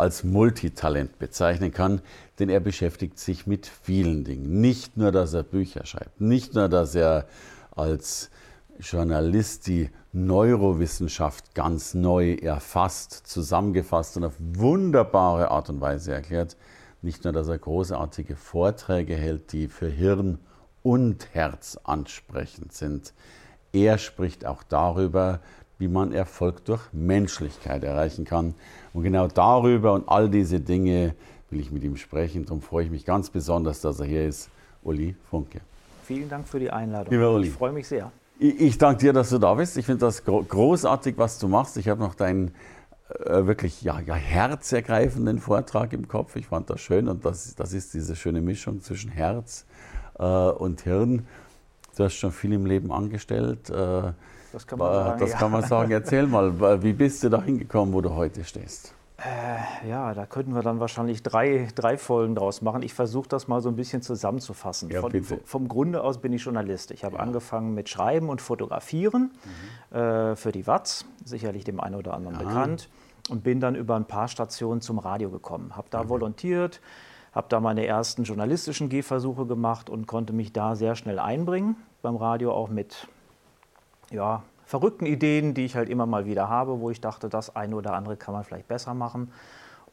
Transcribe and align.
als 0.00 0.24
Multitalent 0.24 1.18
bezeichnen 1.18 1.72
kann, 1.72 2.00
denn 2.38 2.48
er 2.48 2.60
beschäftigt 2.60 3.18
sich 3.18 3.46
mit 3.46 3.66
vielen 3.66 4.24
Dingen. 4.24 4.60
Nicht 4.60 4.96
nur, 4.96 5.12
dass 5.12 5.34
er 5.34 5.42
Bücher 5.42 5.86
schreibt, 5.86 6.20
nicht 6.20 6.54
nur, 6.54 6.68
dass 6.68 6.94
er 6.94 7.26
als 7.70 8.30
Journalist 8.80 9.66
die 9.66 9.90
Neurowissenschaft 10.12 11.54
ganz 11.54 11.94
neu 11.94 12.34
erfasst, 12.34 13.12
zusammengefasst 13.12 14.16
und 14.16 14.24
auf 14.24 14.34
wunderbare 14.38 15.50
Art 15.50 15.70
und 15.70 15.80
Weise 15.80 16.12
erklärt. 16.12 16.56
Nicht 17.02 17.24
nur, 17.24 17.32
dass 17.32 17.48
er 17.48 17.58
großartige 17.58 18.36
Vorträge 18.36 19.14
hält, 19.14 19.52
die 19.52 19.68
für 19.68 19.88
Hirn 19.88 20.38
und 20.82 21.28
Herz 21.32 21.78
ansprechend 21.84 22.72
sind. 22.72 23.12
Er 23.72 23.98
spricht 23.98 24.46
auch 24.46 24.62
darüber, 24.62 25.40
wie 25.78 25.88
man 25.88 26.12
Erfolg 26.12 26.64
durch 26.64 26.82
Menschlichkeit 26.92 27.84
erreichen 27.84 28.24
kann. 28.24 28.54
Und 28.92 29.04
genau 29.04 29.28
darüber 29.28 29.92
und 29.92 30.08
all 30.08 30.28
diese 30.28 30.60
Dinge 30.60 31.14
will 31.50 31.60
ich 31.60 31.70
mit 31.70 31.82
ihm 31.82 31.96
sprechen. 31.96 32.44
Darum 32.44 32.62
freue 32.62 32.84
ich 32.84 32.90
mich 32.90 33.04
ganz 33.04 33.30
besonders, 33.30 33.80
dass 33.80 34.00
er 34.00 34.06
hier 34.06 34.26
ist. 34.26 34.50
Uli 34.82 35.14
Funke. 35.30 35.60
Vielen 36.04 36.28
Dank 36.28 36.48
für 36.48 36.58
die 36.58 36.70
Einladung. 36.70 37.12
Lieber 37.12 37.32
Uli. 37.32 37.48
Ich 37.48 37.54
freue 37.54 37.72
mich 37.72 37.86
sehr. 37.86 38.10
Ich, 38.38 38.60
ich 38.60 38.78
danke 38.78 39.00
dir, 39.00 39.12
dass 39.12 39.30
du 39.30 39.38
da 39.38 39.54
bist. 39.54 39.76
Ich 39.76 39.86
finde 39.86 40.00
das 40.06 40.24
großartig, 40.24 41.18
was 41.18 41.38
du 41.38 41.48
machst. 41.48 41.76
Ich 41.76 41.88
habe 41.88 42.00
noch 42.00 42.14
deinen 42.14 42.54
äh, 43.26 43.46
wirklich 43.46 43.82
ja, 43.82 44.00
ja, 44.00 44.14
herzergreifenden 44.14 45.38
Vortrag 45.38 45.92
im 45.92 46.08
Kopf. 46.08 46.36
Ich 46.36 46.46
fand 46.46 46.70
das 46.70 46.80
schön 46.80 47.08
und 47.08 47.24
das, 47.24 47.54
das 47.54 47.72
ist 47.72 47.92
diese 47.94 48.16
schöne 48.16 48.40
Mischung 48.40 48.80
zwischen 48.80 49.10
Herz 49.10 49.66
äh, 50.18 50.24
und 50.24 50.82
Hirn. 50.82 51.26
Du 51.96 52.04
hast 52.04 52.14
schon 52.14 52.32
viel 52.32 52.52
im 52.52 52.66
Leben 52.66 52.92
angestellt. 52.92 53.68
Äh, 53.68 54.12
das 54.52 54.66
kann 54.66 54.78
man 54.78 54.92
sagen. 54.92 55.20
Das 55.20 55.32
kann 55.32 55.50
man 55.50 55.62
sagen. 55.62 55.90
Erzähl 55.90 56.26
mal, 56.26 56.82
wie 56.82 56.92
bist 56.92 57.22
du 57.22 57.28
da 57.28 57.42
hingekommen, 57.42 57.94
wo 57.94 58.00
du 58.00 58.14
heute 58.14 58.44
stehst? 58.44 58.94
Äh, 59.18 59.88
ja, 59.88 60.14
da 60.14 60.24
könnten 60.24 60.54
wir 60.54 60.62
dann 60.62 60.80
wahrscheinlich 60.80 61.22
drei, 61.22 61.68
drei 61.74 61.98
Folgen 61.98 62.34
draus 62.34 62.62
machen. 62.62 62.82
Ich 62.82 62.94
versuche 62.94 63.28
das 63.28 63.48
mal 63.48 63.60
so 63.60 63.68
ein 63.68 63.76
bisschen 63.76 64.00
zusammenzufassen. 64.00 64.88
Ja, 64.88 65.02
Von, 65.02 65.12
vom 65.44 65.68
Grunde 65.68 66.02
aus 66.02 66.18
bin 66.18 66.32
ich 66.32 66.44
Journalist. 66.44 66.90
Ich 66.90 67.04
habe 67.04 67.16
ja. 67.16 67.22
angefangen 67.22 67.74
mit 67.74 67.90
Schreiben 67.90 68.30
und 68.30 68.40
Fotografieren 68.40 69.32
mhm. 69.92 69.96
äh, 69.96 70.36
für 70.36 70.52
die 70.52 70.66
Watz, 70.66 71.04
sicherlich 71.22 71.64
dem 71.64 71.80
einen 71.80 71.96
oder 71.96 72.14
anderen 72.14 72.36
Aha. 72.36 72.44
bekannt, 72.44 72.88
und 73.28 73.44
bin 73.44 73.60
dann 73.60 73.74
über 73.74 73.94
ein 73.96 74.06
paar 74.06 74.28
Stationen 74.28 74.80
zum 74.80 74.98
Radio 74.98 75.28
gekommen. 75.28 75.76
Habe 75.76 75.88
da 75.90 76.04
mhm. 76.04 76.08
volontiert, 76.08 76.80
habe 77.32 77.46
da 77.50 77.60
meine 77.60 77.86
ersten 77.86 78.24
journalistischen 78.24 78.88
Gehversuche 78.88 79.44
gemacht 79.44 79.90
und 79.90 80.06
konnte 80.06 80.32
mich 80.32 80.54
da 80.54 80.76
sehr 80.76 80.96
schnell 80.96 81.18
einbringen. 81.18 81.76
Beim 82.00 82.16
Radio 82.16 82.52
auch 82.52 82.70
mit 82.70 83.06
ja, 84.10 84.42
verrückten 84.64 85.06
Ideen, 85.06 85.54
die 85.54 85.64
ich 85.64 85.76
halt 85.76 85.88
immer 85.88 86.06
mal 86.06 86.26
wieder 86.26 86.48
habe, 86.48 86.80
wo 86.80 86.90
ich 86.90 87.00
dachte, 87.00 87.28
das 87.28 87.56
eine 87.56 87.74
oder 87.74 87.94
andere 87.94 88.16
kann 88.16 88.34
man 88.34 88.44
vielleicht 88.44 88.68
besser 88.68 88.94
machen. 88.94 89.32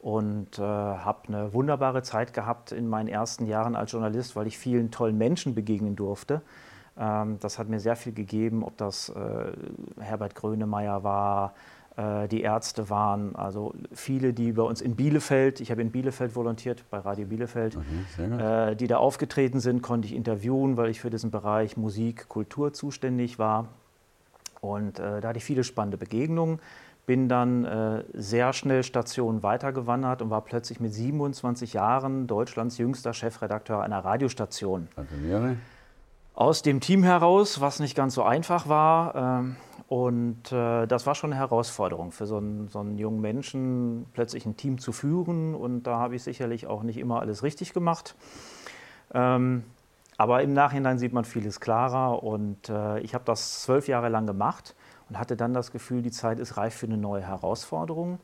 Und 0.00 0.60
äh, 0.60 0.62
habe 0.62 1.26
eine 1.26 1.52
wunderbare 1.52 2.02
Zeit 2.02 2.32
gehabt 2.32 2.70
in 2.70 2.88
meinen 2.88 3.08
ersten 3.08 3.46
Jahren 3.46 3.74
als 3.74 3.90
Journalist, 3.90 4.36
weil 4.36 4.46
ich 4.46 4.56
vielen 4.56 4.92
tollen 4.92 5.18
Menschen 5.18 5.56
begegnen 5.56 5.96
durfte. 5.96 6.42
Ähm, 6.96 7.38
das 7.40 7.58
hat 7.58 7.68
mir 7.68 7.80
sehr 7.80 7.96
viel 7.96 8.12
gegeben, 8.12 8.62
ob 8.62 8.76
das 8.76 9.08
äh, 9.08 9.52
Herbert 10.00 10.36
Grönemeyer 10.36 11.02
war, 11.02 11.54
äh, 11.96 12.28
die 12.28 12.42
Ärzte 12.42 12.90
waren, 12.90 13.34
also 13.34 13.74
viele, 13.92 14.32
die 14.32 14.52
bei 14.52 14.62
uns 14.62 14.80
in 14.80 14.94
Bielefeld, 14.94 15.60
ich 15.60 15.72
habe 15.72 15.82
in 15.82 15.90
Bielefeld 15.90 16.36
volontiert, 16.36 16.84
bei 16.90 16.98
Radio 16.98 17.26
Bielefeld, 17.26 17.76
okay, 17.76 18.70
äh, 18.70 18.76
die 18.76 18.86
da 18.86 18.98
aufgetreten 18.98 19.58
sind, 19.58 19.82
konnte 19.82 20.06
ich 20.06 20.14
interviewen, 20.14 20.76
weil 20.76 20.90
ich 20.90 21.00
für 21.00 21.10
diesen 21.10 21.32
Bereich 21.32 21.76
Musik, 21.76 22.28
Kultur 22.28 22.72
zuständig 22.72 23.40
war. 23.40 23.68
Und 24.60 24.98
äh, 24.98 25.20
da 25.20 25.28
hatte 25.28 25.38
ich 25.38 25.44
viele 25.44 25.64
spannende 25.64 25.96
Begegnungen. 25.96 26.60
Bin 27.06 27.28
dann 27.28 27.64
äh, 27.64 28.04
sehr 28.12 28.52
schnell 28.52 28.82
Stationen 28.82 29.42
weitergewandert 29.42 30.20
und 30.20 30.30
war 30.30 30.42
plötzlich 30.42 30.78
mit 30.78 30.92
27 30.92 31.72
Jahren 31.72 32.26
Deutschlands 32.26 32.76
jüngster 32.76 33.14
Chefredakteur 33.14 33.82
einer 33.82 34.04
Radiostation. 34.04 34.88
Gratuliere. 34.94 35.56
Aus 36.34 36.62
dem 36.62 36.80
Team 36.80 37.02
heraus, 37.02 37.60
was 37.60 37.80
nicht 37.80 37.96
ganz 37.96 38.14
so 38.14 38.22
einfach 38.22 38.68
war. 38.68 39.14
Ähm, 39.14 39.56
und 39.88 40.52
äh, 40.52 40.86
das 40.86 41.06
war 41.06 41.14
schon 41.14 41.32
eine 41.32 41.40
Herausforderung 41.40 42.12
für 42.12 42.26
so 42.26 42.36
einen, 42.36 42.68
so 42.68 42.80
einen, 42.80 42.98
jungen 42.98 43.22
Menschen, 43.22 44.04
plötzlich 44.12 44.44
ein 44.44 44.56
Team 44.56 44.78
zu 44.78 44.92
führen. 44.92 45.54
Und 45.54 45.84
da 45.84 45.98
habe 45.98 46.14
ich 46.14 46.22
sicherlich 46.22 46.66
auch 46.66 46.82
nicht 46.82 46.98
immer 46.98 47.20
alles 47.20 47.42
richtig 47.42 47.72
gemacht. 47.72 48.14
Ähm, 49.14 49.64
aber 50.18 50.42
im 50.42 50.52
Nachhinein 50.52 50.98
sieht 50.98 51.12
man 51.12 51.24
vieles 51.24 51.60
klarer 51.60 52.22
und 52.24 52.68
äh, 52.68 52.98
ich 53.00 53.14
habe 53.14 53.24
das 53.24 53.62
zwölf 53.62 53.86
Jahre 53.86 54.08
lang 54.08 54.26
gemacht 54.26 54.74
und 55.08 55.18
hatte 55.18 55.36
dann 55.36 55.54
das 55.54 55.70
Gefühl, 55.70 56.02
die 56.02 56.10
Zeit 56.10 56.40
ist 56.40 56.56
reif 56.56 56.74
für 56.74 56.86
eine 56.86 56.98
neue 56.98 57.22
Herausforderung. 57.22 58.18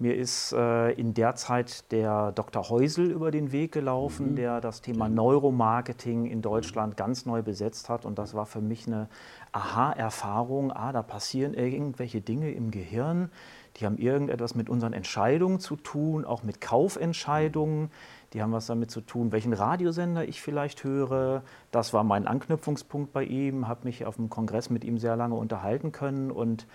Mir 0.00 0.16
ist 0.16 0.52
äh, 0.52 0.92
in 0.92 1.14
der 1.14 1.36
Zeit 1.36 1.92
der 1.92 2.32
Dr. 2.32 2.68
Heusel 2.68 3.10
über 3.10 3.30
den 3.30 3.52
Weg 3.52 3.72
gelaufen, 3.72 4.30
mhm. 4.30 4.36
der 4.36 4.60
das 4.60 4.80
Thema 4.80 5.08
Neuromarketing 5.10 6.24
in 6.24 6.42
Deutschland 6.42 6.96
ganz 6.96 7.26
neu 7.26 7.42
besetzt 7.42 7.90
hat. 7.90 8.06
Und 8.06 8.18
das 8.18 8.32
war 8.34 8.46
für 8.46 8.62
mich 8.62 8.86
eine 8.86 9.08
Aha-Erfahrung. 9.52 10.72
Ah, 10.72 10.92
da 10.92 11.02
passieren 11.02 11.52
irgendwelche 11.52 12.22
Dinge 12.22 12.50
im 12.50 12.70
Gehirn, 12.70 13.30
die 13.76 13.86
haben 13.86 13.98
irgendetwas 13.98 14.54
mit 14.54 14.68
unseren 14.68 14.94
Entscheidungen 14.94 15.60
zu 15.60 15.76
tun, 15.76 16.24
auch 16.24 16.42
mit 16.42 16.60
Kaufentscheidungen. 16.60 17.90
Die 18.32 18.42
haben 18.42 18.52
was 18.52 18.66
damit 18.66 18.90
zu 18.90 19.00
tun, 19.00 19.32
welchen 19.32 19.52
Radiosender 19.52 20.28
ich 20.28 20.40
vielleicht 20.40 20.84
höre. 20.84 21.42
Das 21.72 21.92
war 21.92 22.04
mein 22.04 22.26
Anknüpfungspunkt 22.28 23.12
bei 23.12 23.24
ihm, 23.24 23.66
habe 23.66 23.84
mich 23.84 24.06
auf 24.06 24.16
dem 24.16 24.30
Kongress 24.30 24.70
mit 24.70 24.84
ihm 24.84 24.98
sehr 24.98 25.16
lange 25.16 25.34
unterhalten 25.34 25.90
können 25.90 26.30
und 26.30 26.66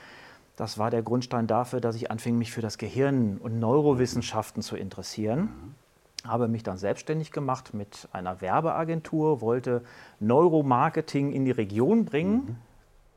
das 0.58 0.78
war 0.78 0.90
der 0.90 1.02
Grundstein 1.02 1.48
dafür, 1.48 1.82
dass 1.82 1.96
ich 1.96 2.12
anfing, 2.12 2.38
mich 2.38 2.52
für 2.52 2.62
das 2.62 2.78
Gehirn 2.78 3.38
und 3.38 3.60
Neurowissenschaften 3.60 4.62
zu 4.62 4.78
interessieren. 4.78 5.50
Habe 6.26 6.48
mich 6.48 6.64
dann 6.64 6.78
selbstständig 6.78 7.32
gemacht 7.32 7.74
mit 7.74 8.08
einer 8.14 8.42
Werbeagentur, 8.42 9.42
wollte 9.42 9.84
Neuromarketing 10.20 11.34
in 11.34 11.46
die 11.46 11.52
Region 11.52 12.06
bringen. 12.06 12.34
Mhm. 12.34 12.56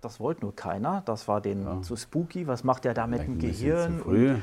Das 0.00 0.20
wollte 0.20 0.42
nur 0.42 0.54
keiner. 0.54 1.02
Das 1.06 1.26
war 1.26 1.40
denen 1.40 1.64
ja. 1.64 1.82
zu 1.82 1.96
spooky. 1.96 2.46
Was 2.46 2.64
macht 2.64 2.84
der 2.84 2.94
da 2.94 3.06
mit 3.06 3.22
dem 3.22 3.38
Gehirn? 3.38 3.98
Zu 3.98 4.04
früh, 4.04 4.28
ja. 4.30 4.38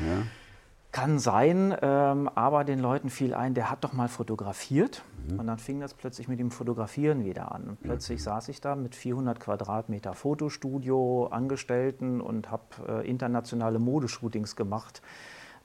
Kann 0.96 1.20
sein, 1.20 1.76
ähm, 1.82 2.30
aber 2.36 2.64
den 2.64 2.80
Leuten 2.80 3.10
fiel 3.10 3.34
ein, 3.34 3.54
der 3.54 3.70
hat 3.70 3.84
doch 3.84 3.92
mal 3.92 4.08
fotografiert. 4.08 5.04
Mhm. 5.28 5.42
Und 5.42 5.48
dann 5.48 5.58
fing 5.58 5.82
das 5.82 5.94
plötzlich 5.94 6.30
mit 6.30 6.40
dem 6.40 6.52
Fotografieren 6.52 7.26
wieder 7.26 7.52
an. 7.52 7.68
Und 7.68 7.82
plötzlich 7.82 8.20
mhm. 8.20 8.24
saß 8.24 8.48
ich 8.48 8.62
da 8.62 8.78
mit 8.78 8.96
400 8.96 9.38
Quadratmeter 9.38 10.14
Fotostudio, 10.14 11.28
Angestellten 11.28 12.22
und 12.22 12.50
habe 12.50 12.64
äh, 12.88 13.10
internationale 13.10 13.78
Modeshootings 13.78 14.56
gemacht. 14.56 15.02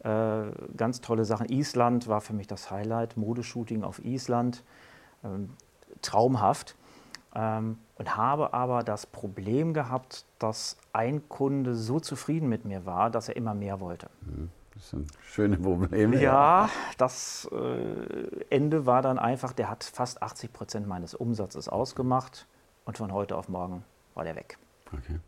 Äh, 0.01 0.47
ganz 0.77 1.01
tolle 1.01 1.25
Sachen. 1.25 1.49
Island 1.49 2.09
war 2.09 2.23
für 2.23 2.33
mich 2.33 2.49
das 2.49 2.73
Highlight, 2.73 3.17
Modeshooting 3.17 3.85
auf 3.85 4.05
Island. 4.05 4.65
Ähm, 5.23 5.51
traumhaft. 6.03 6.75
Ähm, 7.37 7.79
und 7.95 8.17
habe 8.17 8.53
aber 8.53 8.83
das 8.83 9.07
Problem 9.07 9.75
gehabt, 9.75 10.25
dass 10.41 10.77
ein 10.93 11.29
Kunde 11.29 11.77
so 11.77 12.01
zufrieden 12.01 12.49
mit 12.49 12.65
mir 12.65 12.85
war, 12.85 13.11
dass 13.11 13.29
er 13.29 13.37
immer 13.37 13.55
mehr 13.55 13.79
wollte. 13.79 14.11
Mhm. 14.23 14.51
Das 14.81 14.89
sind 14.89 15.13
schöne 15.21 15.59
Probleme. 15.59 16.19
Ja, 16.23 16.71
das 16.97 17.47
äh, 17.53 18.45
Ende 18.49 18.87
war 18.87 19.03
dann 19.03 19.19
einfach, 19.19 19.53
der 19.53 19.69
hat 19.69 19.85
fast 19.85 20.23
80 20.23 20.55
Prozent 20.55 20.89
meines 20.89 21.15
Umsatzes 21.15 21.69
ausgemacht 21.69 22.47
und 22.87 22.97
von 22.97 23.13
heute 23.13 23.37
auf 23.37 23.51
morgen 23.51 23.85
war 24.15 24.25
der 24.25 24.37
weg. 24.37 24.57
Okay. 24.87 25.21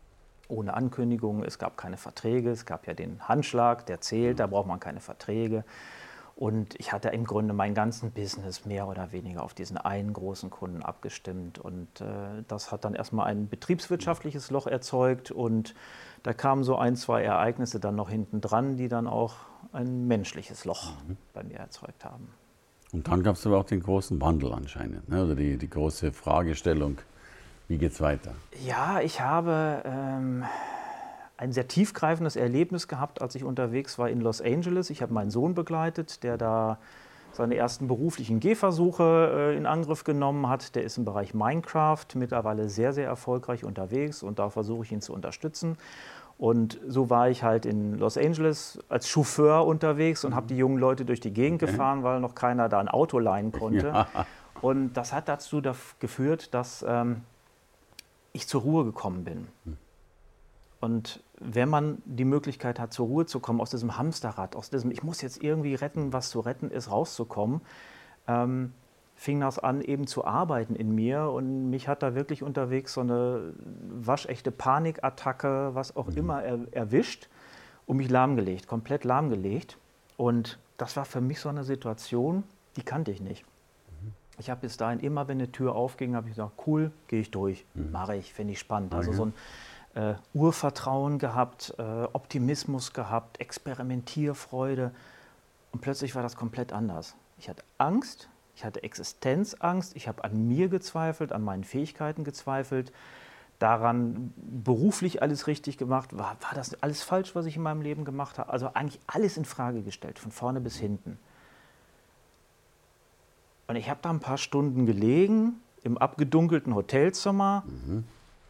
Ohne 0.47 0.73
Ankündigung, 0.73 1.43
es 1.43 1.59
gab 1.59 1.77
keine 1.77 1.97
Verträge, 1.97 2.49
es 2.49 2.65
gab 2.65 2.87
ja 2.87 2.95
den 2.95 3.27
Handschlag, 3.27 3.85
der 3.85 4.01
zählt, 4.01 4.39
da 4.39 4.47
braucht 4.47 4.67
man 4.67 4.79
keine 4.79 5.01
Verträge. 5.01 5.63
Und 6.35 6.73
ich 6.79 6.91
hatte 6.91 7.09
im 7.09 7.25
Grunde 7.25 7.53
meinen 7.53 7.75
ganzen 7.75 8.11
Business 8.11 8.65
mehr 8.65 8.87
oder 8.87 9.11
weniger 9.11 9.43
auf 9.43 9.53
diesen 9.53 9.77
einen 9.77 10.13
großen 10.13 10.49
Kunden 10.49 10.81
abgestimmt. 10.81 11.59
Und 11.59 12.01
äh, 12.01 12.43
das 12.47 12.71
hat 12.71 12.85
dann 12.85 12.95
erstmal 12.95 13.27
ein 13.27 13.49
betriebswirtschaftliches 13.49 14.49
Loch 14.49 14.65
erzeugt. 14.65 15.29
Und 15.29 15.75
da 16.23 16.33
kamen 16.33 16.63
so 16.63 16.77
ein, 16.77 16.95
zwei 16.95 17.23
Ereignisse 17.23 17.79
dann 17.79 17.95
noch 17.95 18.09
hinten 18.09 18.41
dran, 18.41 18.77
die 18.77 18.87
dann 18.87 19.07
auch 19.07 19.35
ein 19.73 20.07
menschliches 20.07 20.65
Loch 20.65 20.93
mhm. 21.07 21.17
bei 21.33 21.43
mir 21.43 21.57
erzeugt 21.57 22.05
haben. 22.05 22.29
Und 22.93 23.07
dann 23.07 23.23
gab 23.23 23.35
es 23.35 23.45
aber 23.45 23.57
auch 23.57 23.65
den 23.65 23.81
großen 23.81 24.21
Wandel 24.21 24.53
anscheinend, 24.53 25.09
ne? 25.09 25.25
oder 25.25 25.35
die, 25.35 25.57
die 25.57 25.69
große 25.69 26.11
Fragestellung, 26.11 26.99
wie 27.67 27.77
geht 27.77 27.91
es 27.91 28.01
weiter? 28.01 28.35
Ja, 28.63 29.01
ich 29.01 29.19
habe 29.19 29.81
ähm, 29.85 30.43
ein 31.37 31.51
sehr 31.51 31.67
tiefgreifendes 31.67 32.35
Erlebnis 32.35 32.87
gehabt, 32.87 33.21
als 33.21 33.35
ich 33.35 33.43
unterwegs 33.43 33.97
war 33.97 34.09
in 34.09 34.21
Los 34.21 34.41
Angeles. 34.41 34.89
Ich 34.89 35.01
habe 35.01 35.13
meinen 35.13 35.31
Sohn 35.31 35.55
begleitet, 35.55 36.23
der 36.23 36.37
da 36.37 36.77
seine 37.33 37.55
ersten 37.55 37.87
beruflichen 37.87 38.39
Gehversuche 38.39 39.51
äh, 39.53 39.57
in 39.57 39.65
Angriff 39.65 40.03
genommen 40.03 40.47
hat. 40.47 40.75
Der 40.75 40.83
ist 40.83 40.97
im 40.97 41.05
Bereich 41.05 41.33
Minecraft 41.33 42.05
mittlerweile 42.15 42.69
sehr, 42.69 42.93
sehr 42.93 43.07
erfolgreich 43.07 43.63
unterwegs 43.63 44.23
und 44.23 44.39
da 44.39 44.49
versuche 44.49 44.85
ich 44.85 44.91
ihn 44.91 45.01
zu 45.01 45.13
unterstützen. 45.13 45.77
Und 46.37 46.79
so 46.87 47.09
war 47.09 47.29
ich 47.29 47.43
halt 47.43 47.65
in 47.65 47.97
Los 47.97 48.17
Angeles 48.17 48.79
als 48.89 49.07
Chauffeur 49.07 49.65
unterwegs 49.65 50.25
und 50.25 50.35
habe 50.35 50.47
die 50.47 50.57
jungen 50.57 50.77
Leute 50.77 51.05
durch 51.05 51.19
die 51.19 51.31
Gegend 51.31 51.59
gefahren, 51.59 52.03
weil 52.03 52.19
noch 52.19 52.35
keiner 52.35 52.69
da 52.69 52.79
ein 52.79 52.87
Auto 52.87 53.19
leihen 53.19 53.51
konnte. 53.59 53.87
Ja. 53.87 54.07
Und 54.61 54.93
das 54.93 55.13
hat 55.13 55.27
dazu 55.27 55.61
geführt, 55.99 56.53
dass 56.53 56.83
ähm, 56.87 57.21
ich 58.31 58.47
zur 58.47 58.61
Ruhe 58.61 58.85
gekommen 58.85 59.23
bin. 59.23 59.47
Hm. 59.65 59.77
Und 60.81 61.23
wenn 61.43 61.69
man 61.69 62.01
die 62.05 62.25
Möglichkeit 62.25 62.79
hat, 62.79 62.93
zur 62.93 63.07
Ruhe 63.07 63.25
zu 63.25 63.39
kommen, 63.39 63.61
aus 63.61 63.69
diesem 63.69 63.97
Hamsterrad, 63.97 64.55
aus 64.55 64.69
diesem, 64.69 64.91
ich 64.91 65.03
muss 65.03 65.21
jetzt 65.21 65.43
irgendwie 65.43 65.75
retten, 65.75 66.13
was 66.13 66.29
zu 66.29 66.39
retten 66.39 66.71
ist, 66.71 66.89
rauszukommen, 66.89 67.61
ähm, 68.27 68.73
fing 69.15 69.39
das 69.39 69.59
an, 69.59 69.81
eben 69.81 70.07
zu 70.07 70.25
arbeiten 70.25 70.75
in 70.75 70.93
mir. 70.95 71.29
Und 71.29 71.69
mich 71.69 71.87
hat 71.87 72.03
da 72.03 72.15
wirklich 72.15 72.43
unterwegs 72.43 72.93
so 72.93 73.01
eine 73.01 73.53
waschechte 73.89 74.51
Panikattacke, 74.51 75.71
was 75.73 75.95
auch 75.95 76.07
mhm. 76.07 76.17
immer, 76.17 76.43
er, 76.43 76.59
erwischt 76.71 77.29
und 77.85 77.97
mich 77.97 78.09
lahmgelegt, 78.09 78.67
komplett 78.67 79.03
lahmgelegt. 79.03 79.77
Und 80.17 80.59
das 80.77 80.95
war 80.95 81.05
für 81.05 81.21
mich 81.21 81.39
so 81.39 81.49
eine 81.49 81.63
Situation, 81.63 82.43
die 82.75 82.83
kannte 82.83 83.11
ich 83.11 83.21
nicht. 83.21 83.45
Mhm. 84.01 84.13
Ich 84.39 84.49
habe 84.49 84.61
bis 84.61 84.77
dahin 84.77 84.99
immer, 84.99 85.27
wenn 85.27 85.39
eine 85.39 85.51
Tür 85.51 85.75
aufging, 85.75 86.15
habe 86.15 86.27
ich 86.27 86.35
gesagt, 86.35 86.53
cool, 86.65 86.91
gehe 87.07 87.19
ich 87.19 87.31
durch, 87.31 87.65
mhm. 87.73 87.91
mache 87.91 88.15
ich, 88.15 88.33
finde 88.33 88.53
ich 88.53 88.59
spannend. 88.59 88.93
Also 88.93 89.11
so 89.13 89.25
ein 89.25 89.33
äh, 89.95 90.15
Urvertrauen 90.33 91.19
gehabt, 91.19 91.73
äh, 91.77 91.81
Optimismus 91.81 92.93
gehabt, 92.93 93.39
Experimentierfreude. 93.39 94.91
Und 95.71 95.81
plötzlich 95.81 96.15
war 96.15 96.23
das 96.23 96.35
komplett 96.35 96.73
anders. 96.73 97.15
Ich 97.37 97.49
hatte 97.49 97.63
Angst, 97.77 98.29
ich 98.55 98.65
hatte 98.65 98.83
Existenzangst, 98.83 99.95
ich 99.95 100.07
habe 100.07 100.23
an 100.23 100.47
mir 100.47 100.69
gezweifelt, 100.69 101.31
an 101.31 101.43
meinen 101.43 101.63
Fähigkeiten 101.63 102.23
gezweifelt, 102.23 102.91
daran 103.59 104.33
beruflich 104.37 105.21
alles 105.21 105.47
richtig 105.47 105.77
gemacht. 105.77 106.17
War, 106.17 106.37
war 106.41 106.53
das 106.55 106.81
alles 106.81 107.03
falsch, 107.03 107.35
was 107.35 107.45
ich 107.45 107.55
in 107.55 107.61
meinem 107.61 107.81
Leben 107.81 108.05
gemacht 108.05 108.37
habe? 108.39 108.51
Also 108.51 108.73
eigentlich 108.73 108.99
alles 109.07 109.37
in 109.37 109.45
Frage 109.45 109.81
gestellt, 109.81 110.19
von 110.19 110.31
vorne 110.31 110.59
bis 110.59 110.75
hinten. 110.77 111.19
Und 113.67 113.75
ich 113.75 113.89
habe 113.89 113.99
da 114.01 114.09
ein 114.09 114.19
paar 114.19 114.37
Stunden 114.37 114.85
gelegen 114.85 115.61
im 115.83 115.97
abgedunkelten 115.97 116.75
Hotelzimmer. 116.75 117.63
Mhm 117.65 118.03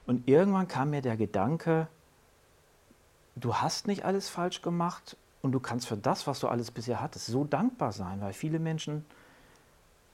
und 0.06 0.28
irgendwann 0.28 0.68
kam 0.68 0.90
mir 0.90 1.02
der 1.02 1.18
Gedanke, 1.18 1.88
du 3.36 3.56
hast 3.56 3.88
nicht 3.88 4.06
alles 4.06 4.30
falsch 4.30 4.62
gemacht 4.62 5.18
und 5.42 5.52
du 5.52 5.60
kannst 5.60 5.88
für 5.88 5.98
das, 5.98 6.28
was 6.28 6.40
du 6.40 6.48
alles 6.48 6.72
bisher 6.72 7.02
hattest, 7.02 7.28
so 7.28 7.44
dankbar 7.44 7.92
sein, 7.92 8.22
weil 8.22 8.34
viele 8.34 8.60
Menschen 8.60 9.06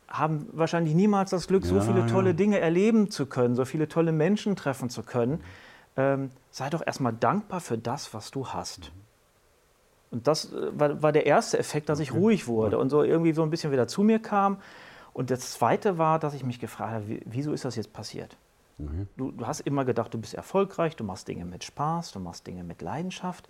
haben 0.08 0.48
wahrscheinlich 0.54 0.96
niemals 0.96 1.30
das 1.30 1.48
Glück, 1.48 1.64
ja, 1.64 1.70
so 1.70 1.82
viele 1.82 2.08
tolle 2.08 2.32
ja. 2.32 2.36
Dinge 2.36 2.60
erleben 2.60 3.12
zu 3.12 3.28
können, 3.28 3.56
so 3.56 3.66
viele 3.66 3.88
tolle 3.88 4.12
Menschen 4.12 4.56
treffen 4.56 4.90
zu 4.90 5.04
können. 5.04 5.44
Ähm, 5.98 6.32
sei 6.50 6.70
doch 6.70 6.86
erstmal 6.86 7.14
dankbar 7.14 7.60
für 7.60 7.78
das, 7.78 8.14
was 8.14 8.32
du 8.32 8.48
hast. 8.48 8.92
Und 10.12 10.28
das 10.28 10.52
äh, 10.52 10.80
war, 10.80 11.02
war, 11.04 11.12
der 11.12 11.26
erste 11.26 11.60
Effekt, 11.60 11.90
dass 11.90 12.00
ich 12.00 12.14
ruhig 12.14 12.48
wurde 12.48 12.80
und 12.80 12.90
so 12.90 13.04
irgendwie 13.04 13.34
so 13.34 13.44
ein 13.44 13.50
bisschen 13.50 13.72
wieder 13.72 13.88
zu 13.88 14.02
mir 14.02 14.20
kam. 14.20 14.58
Und 15.14 15.30
das 15.30 15.52
zweite 15.52 15.98
war, 15.98 16.18
dass 16.18 16.34
ich 16.34 16.44
mich 16.44 16.60
gefragt 16.60 16.94
habe, 16.94 17.20
wieso 17.26 17.54
ist 17.54 17.66
das 17.66 17.76
jetzt 17.76 17.94
passiert? 17.94 18.38
Mhm. 18.80 19.08
Du, 19.18 19.32
du, 19.32 19.46
hast 19.46 19.62
immer 19.62 19.86
gedacht, 19.86 20.14
du 20.14 20.18
bist 20.18 20.34
erfolgreich, 20.34 20.96
du 20.96 21.04
machst 21.04 21.28
Dinge 21.28 21.46
mit 21.46 21.64
Spaß, 21.64 22.12
du 22.12 22.20
machst 22.20 22.48
Dinge 22.48 22.64
mit 22.64 22.82
Leidenschaft 22.82 23.48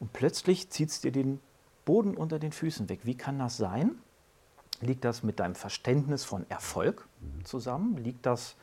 und 0.00 0.12
plötzlich 0.12 0.70
zieht 0.70 0.90
es 0.90 1.00
dir 1.00 1.12
den 1.12 1.40
Boden 1.84 2.16
unter 2.16 2.38
den 2.38 2.52
Füßen 2.52 2.88
weg. 2.88 3.00
Wie 3.04 3.16
kann 3.16 3.38
das 3.38 3.56
sein? 3.56 3.92
Liegt 4.80 5.04
das 5.04 5.22
mit 5.22 5.40
deinem 5.40 5.54
Verständnis 5.54 6.24
von 6.24 6.44
Erfolg 6.50 7.06
mhm. 7.20 7.44
zusammen? 7.44 7.96
Liegt 7.96 8.26
das, 8.26 8.56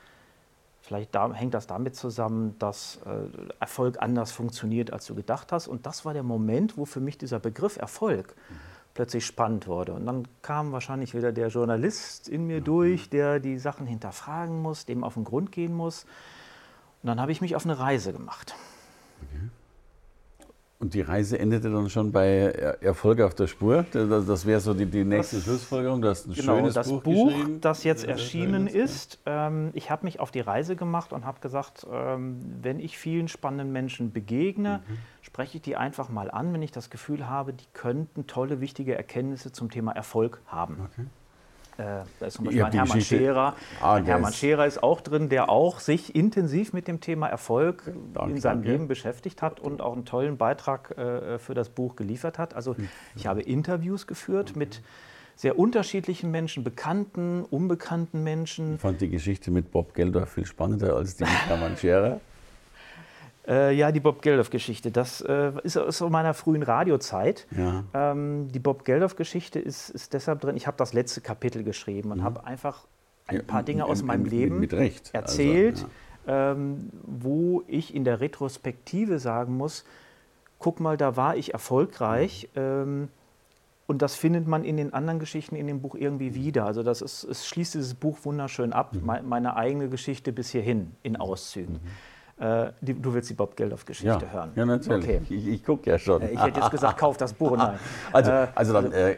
vielleicht 0.81 1.16
da, 1.16 1.33
hängt 1.33 1.54
das 1.54 1.66
damit 1.66 1.95
zusammen, 1.95 2.56
dass 2.60 3.00
äh, 3.06 3.54
Erfolg 3.60 4.01
anders 4.01 4.31
funktioniert, 4.31 4.92
als 4.92 5.06
du 5.06 5.15
gedacht 5.15 5.51
hast? 5.51 5.68
Und 5.68 5.86
das 5.86 6.04
war 6.04 6.13
der 6.13 6.24
Moment, 6.24 6.77
wo 6.77 6.86
für 6.86 7.00
mich 7.00 7.18
dieser 7.18 7.39
Begriff 7.39 7.77
Erfolg 7.77 8.36
mhm 8.50 8.69
plötzlich 9.00 9.25
spannend 9.25 9.66
wurde. 9.66 9.94
Und 9.94 10.06
dann 10.06 10.28
kam 10.42 10.74
wahrscheinlich 10.74 11.16
wieder 11.16 11.31
der 11.31 11.48
Journalist 11.48 12.28
in 12.28 12.48
mir 12.48 12.60
durch, 12.60 13.10
der 13.10 13.40
die 13.40 13.57
Sachen 13.57 13.88
hinterfragen 13.88 14.62
muss, 14.62 14.86
dem 14.86 15.06
auf 15.06 15.13
den 15.13 15.24
Grund 15.24 15.54
gehen 15.54 15.74
muss. 15.74 16.04
Und 17.01 17.07
dann 17.07 17.22
habe 17.22 17.31
ich 17.31 17.40
mich 17.40 17.56
auf 17.56 17.63
eine 17.63 17.80
Reise 17.80 18.12
gemacht. 18.12 18.56
Okay. 19.22 19.50
Und 20.81 20.94
die 20.94 21.02
Reise 21.02 21.38
endete 21.38 21.70
dann 21.70 21.90
schon 21.90 22.14
bei 22.14 22.24
Erfolg 22.80 23.20
auf 23.20 23.36
der 23.36 23.48
Spur. 23.48 23.86
Das, 23.92 24.26
das 24.26 24.46
wäre 24.46 24.62
so 24.62 24.74
die, 24.74 24.86
die 24.86 25.04
nächste 25.04 25.36
das, 25.36 25.44
Schlussfolgerung. 25.44 26.02
Du 26.02 26.08
hast 26.08 26.26
ein 26.26 26.34
genau, 26.34 26.56
schönes 26.56 26.74
das 26.74 26.88
Buch, 26.88 27.04
Buch 27.04 27.34
das 27.60 27.84
jetzt 27.84 28.06
erschienen 28.06 28.66
ist. 28.66 29.20
Ähm, 29.26 29.72
ich 29.74 29.92
habe 29.92 30.06
mich 30.06 30.22
auf 30.22 30.31
die 30.31 30.40
Reise 30.40 30.78
gemacht 30.78 31.12
und 31.12 31.26
habe 31.26 31.42
gesagt, 31.42 31.86
ähm, 31.92 32.40
wenn 32.62 32.80
ich 32.80 32.98
vielen 32.98 33.28
spannenden 33.28 33.74
Menschen 33.74 34.14
begegne, 34.14 34.81
mhm. 34.88 34.98
spreche 35.22 35.58
ich 35.58 35.64
die 35.64 35.76
einfach 35.76 36.08
mal 36.08 36.31
an, 36.31 36.54
wenn 36.54 36.62
ich 36.62 36.72
das 36.72 36.90
Gefühl 36.90 37.28
habe, 37.28 37.52
die 37.52 37.68
könnten 37.74 38.25
tolle, 38.25 38.62
wichtige 38.62 38.96
Erkenntnisse 38.96 39.52
zum 39.52 39.70
Thema 39.70 39.92
Erfolg 39.92 40.40
haben. 40.48 40.78
Okay. 40.94 41.08
Äh, 41.80 42.04
da 42.20 42.26
ist 42.26 42.34
zum 42.34 42.46
Beispiel 42.46 42.64
ein 42.64 42.72
Hermann 42.74 43.02
Scherer. 43.02 43.56
Ah, 43.81 43.98
Hermann 43.98 44.34
Scherer 44.34 44.66
ist 44.66 44.84
auch 44.84 45.00
drin, 45.00 45.30
der 45.30 45.50
auch 45.50 45.80
sich 45.80 46.14
intensiv 46.14 46.74
mit 46.74 46.90
dem 46.90 47.00
Thema 47.00 47.28
Erfolg 47.28 47.84
danke, 48.14 48.31
in 48.31 48.42
seinem 48.42 48.58
danke. 48.58 48.72
Leben 48.72 48.88
beschäftigt 48.90 49.42
hat 49.42 49.62
und 49.62 49.81
auch 49.81 49.94
einen 49.94 50.04
tollen 50.04 50.38
Beitrag 50.38 50.98
äh, 50.98 51.40
für 51.40 51.54
das 51.54 51.70
Buch 51.70 51.96
geliefert 51.96 52.38
hat. 52.38 52.54
Also 52.54 52.76
hm. 52.76 52.90
ich 53.16 53.28
habe 53.28 53.42
Interviews 53.42 54.08
geführt 54.08 54.58
mit 54.58 54.81
sehr 55.38 55.58
unterschiedlichen 55.58 56.31
Menschen, 56.31 56.66
bekannten, 56.66 57.46
unbekannten 57.46 58.25
Menschen. 58.25 58.75
Ich 58.75 58.82
fand 58.82 59.00
die 59.00 59.10
Geschichte 59.10 59.50
mit 59.50 59.72
Bob 59.72 59.94
Geldof 59.94 60.28
viel 60.28 60.46
spannender 60.46 60.98
als 60.98 61.16
die 61.16 61.24
mit 61.24 61.48
Hermann 61.48 61.78
Scherer. 61.78 62.20
Äh, 63.50 63.74
ja, 63.74 63.92
die 63.92 64.00
Bob 64.00 64.22
Geldof-Geschichte. 64.22 64.92
Das 64.92 65.22
äh, 65.22 65.51
ist 65.63 65.75
aus 65.75 66.01
meiner 66.01 66.36
frühen 66.36 66.62
Radiozeit. 66.62 67.48
Ja. 67.57 67.84
Ähm, 67.94 68.48
die 68.51 68.60
Bob 68.60 68.86
Geldof-Geschichte 68.86 69.60
ist, 69.60 69.90
ist, 69.90 70.13
deshalb 70.13 70.42
drin. 70.42 70.56
Ich 70.56 70.68
habe 70.68 70.78
das 70.78 70.94
letzte 70.94 71.22
Kapitel 71.22 71.63
geschrieben 71.63 72.12
und 72.12 72.19
mhm. 72.19 72.24
habe 72.24 72.46
einfach 72.46 72.86
ein 73.25 73.46
paar 73.46 73.63
Dinge 73.63 73.86
aus 73.86 74.04
meinem 74.04 74.25
Leben 74.25 74.60
mit, 74.60 74.72
mit 74.72 75.13
erzählt, 75.13 75.75
also, 75.75 75.88
ja. 76.28 76.51
ähm, 76.51 76.90
wo 77.04 77.63
ich 77.68 77.94
in 77.96 78.04
der 78.04 78.22
Retrospektive 78.22 79.18
sagen 79.18 79.57
muss: 79.57 79.84
Guck 80.60 80.80
mal, 80.80 80.98
da 80.98 81.16
war 81.16 81.36
ich 81.36 81.54
erfolgreich. 81.54 82.50
Mhm. 82.53 82.62
Ähm, 82.62 83.08
und 83.88 84.03
das 84.03 84.15
findet 84.15 84.48
man 84.48 84.65
in 84.65 84.77
den 84.77 84.94
anderen 84.94 85.18
Geschichten 85.18 85.56
in 85.56 85.65
dem 85.65 85.82
Buch 85.82 85.96
irgendwie 85.96 86.36
wieder. 86.36 86.65
Also 86.65 86.84
das 86.84 87.01
ist, 87.01 87.24
es 87.24 87.48
schließt 87.48 87.74
dieses 87.74 87.96
Buch 87.96 88.20
wunderschön 88.22 88.72
ab, 88.72 88.94
mhm. 88.94 89.27
meine 89.27 89.56
eigene 89.56 89.89
Geschichte 89.89 90.32
bis 90.32 90.51
hierhin 90.51 90.91
in 91.01 91.15
Auszügen. 91.15 91.79
Äh, 92.39 92.72
die, 92.79 92.93
du 92.93 93.13
willst 93.13 93.29
die 93.29 93.34
Bob 93.34 93.55
Geldof-Geschichte 93.55 94.25
ja. 94.25 94.31
hören. 94.31 94.51
Ja, 94.55 94.65
natürlich. 94.65 95.03
Okay. 95.03 95.22
Ich, 95.29 95.48
ich 95.48 95.65
gucke 95.65 95.89
ja 95.89 96.00
schon. 96.00 96.22
Äh, 96.22 96.31
ich 96.31 96.41
hätte 96.41 96.60
jetzt 96.60 96.72
gesagt, 96.72 96.98
kauf 96.98 97.17
das 97.17 97.34
Buch. 97.34 97.58
Nein. 97.58 97.77
Also, 98.13 98.31
äh, 98.31 98.48
also 98.55 98.74
dann, 98.74 98.91
äh, 98.93 99.17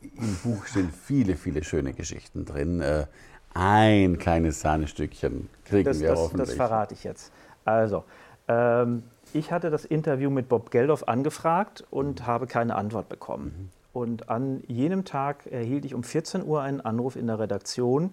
im 0.00 0.36
Buch 0.42 0.64
stehen 0.66 0.90
viele, 0.90 1.36
viele 1.36 1.62
schöne 1.62 1.92
Geschichten 1.92 2.46
drin. 2.46 2.80
Äh, 2.80 3.06
ein 3.52 4.18
kleines 4.18 4.60
Sahnestückchen 4.60 5.50
kriegen 5.64 5.84
das, 5.84 6.00
wir 6.00 6.10
das, 6.10 6.18
hoffentlich. 6.18 6.48
Das 6.48 6.56
verrate 6.56 6.94
ich 6.94 7.04
jetzt. 7.04 7.32
Also, 7.64 8.04
ähm, 8.46 9.02
ich 9.34 9.52
hatte 9.52 9.70
das 9.70 9.84
Interview 9.84 10.30
mit 10.30 10.48
Bob 10.48 10.70
Geldof 10.70 11.06
angefragt 11.06 11.84
und 11.90 12.20
mhm. 12.20 12.26
habe 12.26 12.46
keine 12.46 12.76
Antwort 12.76 13.08
bekommen. 13.10 13.44
Mhm. 13.44 13.78
Und 13.92 14.30
an 14.30 14.62
jenem 14.68 15.04
Tag 15.04 15.46
erhielt 15.46 15.84
ich 15.84 15.94
um 15.94 16.02
14 16.02 16.44
Uhr 16.44 16.62
einen 16.62 16.80
Anruf 16.80 17.16
in 17.16 17.26
der 17.26 17.38
Redaktion 17.38 18.12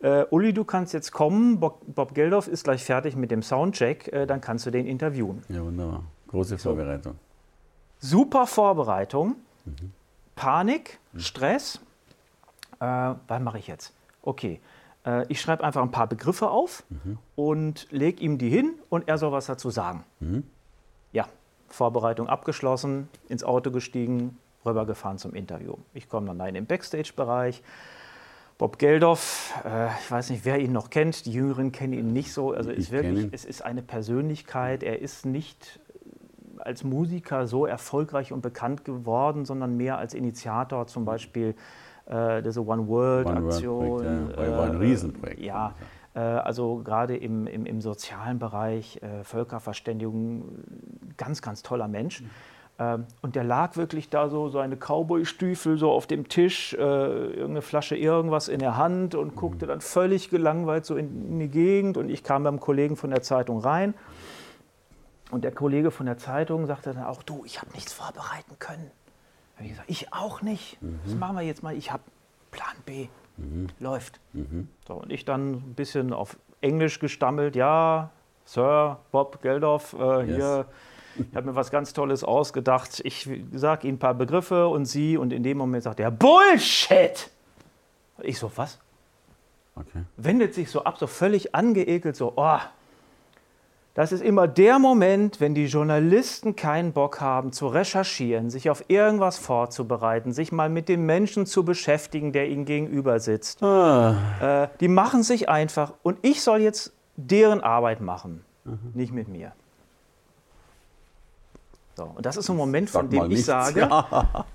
äh, 0.00 0.24
Uli, 0.30 0.52
du 0.52 0.64
kannst 0.64 0.94
jetzt 0.94 1.12
kommen, 1.12 1.60
Bob, 1.60 1.80
Bob 1.86 2.14
Geldof 2.14 2.48
ist 2.48 2.64
gleich 2.64 2.84
fertig 2.84 3.16
mit 3.16 3.30
dem 3.30 3.42
Soundcheck, 3.42 4.08
äh, 4.12 4.26
dann 4.26 4.40
kannst 4.40 4.66
du 4.66 4.70
den 4.70 4.86
interviewen. 4.86 5.42
Ja, 5.48 5.62
wunderbar. 5.62 6.04
Große 6.28 6.58
Vorbereitung. 6.58 7.16
Super 7.98 8.46
Vorbereitung, 8.46 9.36
mhm. 9.64 9.92
Panik, 10.36 10.98
mhm. 11.12 11.20
Stress. 11.20 11.80
Äh, 12.80 12.84
was 12.84 13.40
mache 13.42 13.58
ich 13.58 13.66
jetzt? 13.66 13.92
Okay, 14.22 14.60
äh, 15.04 15.26
ich 15.28 15.40
schreibe 15.40 15.64
einfach 15.64 15.82
ein 15.82 15.90
paar 15.90 16.06
Begriffe 16.06 16.50
auf 16.50 16.84
mhm. 16.88 17.18
und 17.36 17.86
lege 17.90 18.22
ihm 18.22 18.38
die 18.38 18.48
hin 18.48 18.74
und 18.88 19.08
er 19.08 19.18
soll 19.18 19.32
was 19.32 19.46
dazu 19.46 19.70
sagen. 19.70 20.04
Mhm. 20.20 20.44
Ja, 21.12 21.28
Vorbereitung 21.68 22.28
abgeschlossen, 22.28 23.08
ins 23.28 23.44
Auto 23.44 23.70
gestiegen, 23.70 24.38
rübergefahren 24.64 25.18
zum 25.18 25.34
Interview. 25.34 25.74
Ich 25.94 26.08
komme 26.08 26.28
dann 26.28 26.40
rein 26.40 26.54
im 26.54 26.66
Backstage-Bereich. 26.66 27.62
Bob 28.60 28.78
Geldof, 28.78 29.54
äh, 29.64 29.86
ich 30.02 30.10
weiß 30.10 30.28
nicht, 30.28 30.44
wer 30.44 30.58
ihn 30.58 30.70
noch 30.70 30.90
kennt, 30.90 31.24
die 31.24 31.32
Jüngeren 31.32 31.72
kennen 31.72 31.94
ihn 31.94 32.12
nicht 32.12 32.34
so. 32.34 32.52
Also 32.52 32.70
ist 32.70 32.90
wirklich, 32.90 33.28
es 33.32 33.46
ist 33.46 33.64
eine 33.64 33.80
Persönlichkeit. 33.80 34.82
Er 34.82 35.00
ist 35.00 35.24
nicht 35.24 35.80
als 36.58 36.84
Musiker 36.84 37.46
so 37.46 37.64
erfolgreich 37.64 38.34
und 38.34 38.42
bekannt 38.42 38.84
geworden, 38.84 39.46
sondern 39.46 39.78
mehr 39.78 39.96
als 39.96 40.12
Initiator 40.12 40.86
zum 40.88 41.06
Beispiel 41.06 41.54
äh, 42.04 42.42
dieser 42.42 42.66
One 42.66 42.86
World 42.86 43.28
Aktion. 43.28 43.92
One 43.92 44.34
ja. 44.36 44.58
war 44.58 44.66
ein 44.66 44.74
äh, 44.74 44.76
Riesenprojekt. 44.76 45.40
Ja, 45.40 45.74
äh, 46.12 46.18
also 46.18 46.82
gerade 46.84 47.16
im, 47.16 47.46
im, 47.46 47.64
im, 47.64 47.80
sozialen 47.80 48.38
Bereich, 48.38 49.00
äh, 49.02 49.24
Völkerverständigung, 49.24 50.44
ganz, 51.16 51.40
ganz 51.40 51.62
toller 51.62 51.88
Mensch. 51.88 52.20
Mhm. 52.20 52.30
Ähm, 52.80 53.04
und 53.20 53.36
der 53.36 53.44
lag 53.44 53.76
wirklich 53.76 54.08
da 54.08 54.30
so, 54.30 54.48
seine 54.48 54.76
Cowboy-Stiefel 54.76 55.76
so 55.76 55.92
auf 55.92 56.06
dem 56.06 56.28
Tisch, 56.28 56.72
äh, 56.72 56.78
irgendeine 56.78 57.60
Flasche 57.60 57.94
irgendwas 57.94 58.48
in 58.48 58.58
der 58.58 58.78
Hand 58.78 59.14
und 59.14 59.36
guckte 59.36 59.66
dann 59.66 59.82
völlig 59.82 60.30
gelangweilt 60.30 60.86
so 60.86 60.96
in, 60.96 61.32
in 61.32 61.38
die 61.40 61.48
Gegend. 61.48 61.98
Und 61.98 62.08
ich 62.08 62.24
kam 62.24 62.42
beim 62.42 62.58
Kollegen 62.58 62.96
von 62.96 63.10
der 63.10 63.20
Zeitung 63.20 63.60
rein. 63.60 63.92
Und 65.30 65.44
der 65.44 65.52
Kollege 65.52 65.90
von 65.90 66.06
der 66.06 66.16
Zeitung 66.16 66.66
sagte 66.66 66.94
dann 66.94 67.04
auch, 67.04 67.22
du, 67.22 67.44
ich 67.44 67.60
habe 67.60 67.70
nichts 67.72 67.92
vorbereiten 67.92 68.58
können. 68.58 68.90
Da 69.58 69.64
ich 69.64 69.70
gesagt, 69.70 69.90
ich 69.90 70.12
auch 70.14 70.40
nicht. 70.40 70.80
Mhm. 70.80 71.00
Das 71.04 71.14
machen 71.14 71.36
wir 71.36 71.42
jetzt 71.42 71.62
mal. 71.62 71.76
Ich 71.76 71.92
habe 71.92 72.02
Plan 72.50 72.74
B. 72.86 73.08
Mhm. 73.36 73.68
Läuft. 73.78 74.20
Mhm. 74.32 74.68
So, 74.88 74.94
und 74.94 75.12
ich 75.12 75.26
dann 75.26 75.52
ein 75.52 75.74
bisschen 75.74 76.14
auf 76.14 76.38
Englisch 76.62 76.98
gestammelt. 76.98 77.56
Ja, 77.56 78.10
Sir 78.46 79.00
Bob 79.12 79.42
Geldof, 79.42 79.94
äh, 79.98 80.22
yes. 80.22 80.36
hier 80.36 80.66
ich 81.16 81.36
habe 81.36 81.46
mir 81.46 81.54
was 81.56 81.70
ganz 81.70 81.92
Tolles 81.92 82.24
ausgedacht. 82.24 83.00
Ich 83.04 83.28
sage 83.52 83.86
Ihnen 83.86 83.96
ein 83.96 83.98
paar 83.98 84.14
Begriffe 84.14 84.68
und 84.68 84.86
Sie, 84.86 85.16
und 85.16 85.32
in 85.32 85.42
dem 85.42 85.58
Moment 85.58 85.82
sagt 85.82 86.00
er, 86.00 86.10
Bullshit! 86.10 87.30
Ich 88.22 88.38
so, 88.38 88.50
was? 88.56 88.78
Okay. 89.74 90.02
Wendet 90.16 90.54
sich 90.54 90.70
so 90.70 90.84
ab, 90.84 90.98
so 90.98 91.06
völlig 91.06 91.54
angeekelt, 91.54 92.16
so, 92.16 92.34
oh. 92.36 92.58
Das 93.94 94.12
ist 94.12 94.22
immer 94.22 94.46
der 94.46 94.78
Moment, 94.78 95.40
wenn 95.40 95.54
die 95.54 95.66
Journalisten 95.66 96.54
keinen 96.54 96.92
Bock 96.92 97.20
haben 97.20 97.52
zu 97.52 97.66
recherchieren, 97.66 98.48
sich 98.48 98.70
auf 98.70 98.84
irgendwas 98.88 99.36
vorzubereiten, 99.36 100.32
sich 100.32 100.52
mal 100.52 100.68
mit 100.68 100.88
dem 100.88 101.06
Menschen 101.06 101.44
zu 101.44 101.64
beschäftigen, 101.64 102.32
der 102.32 102.48
ihnen 102.48 102.64
gegenüber 102.64 103.18
sitzt. 103.18 103.62
Ah. 103.62 104.14
Äh, 104.40 104.68
die 104.78 104.88
machen 104.88 105.24
sich 105.24 105.48
einfach 105.48 105.94
und 106.02 106.18
ich 106.22 106.40
soll 106.40 106.60
jetzt 106.60 106.92
deren 107.16 107.60
Arbeit 107.60 108.00
machen, 108.00 108.44
mhm. 108.64 108.78
nicht 108.94 109.12
mit 109.12 109.28
mir. 109.28 109.52
So, 112.00 112.06
und 112.14 112.24
das 112.24 112.38
ist 112.38 112.46
so 112.46 112.54
ein 112.54 112.56
Moment, 112.56 112.88
von 112.88 113.10
dem 113.10 113.24
ich 113.24 113.28
nichts. 113.28 113.46
sage, 113.46 113.80
ja. 113.80 114.46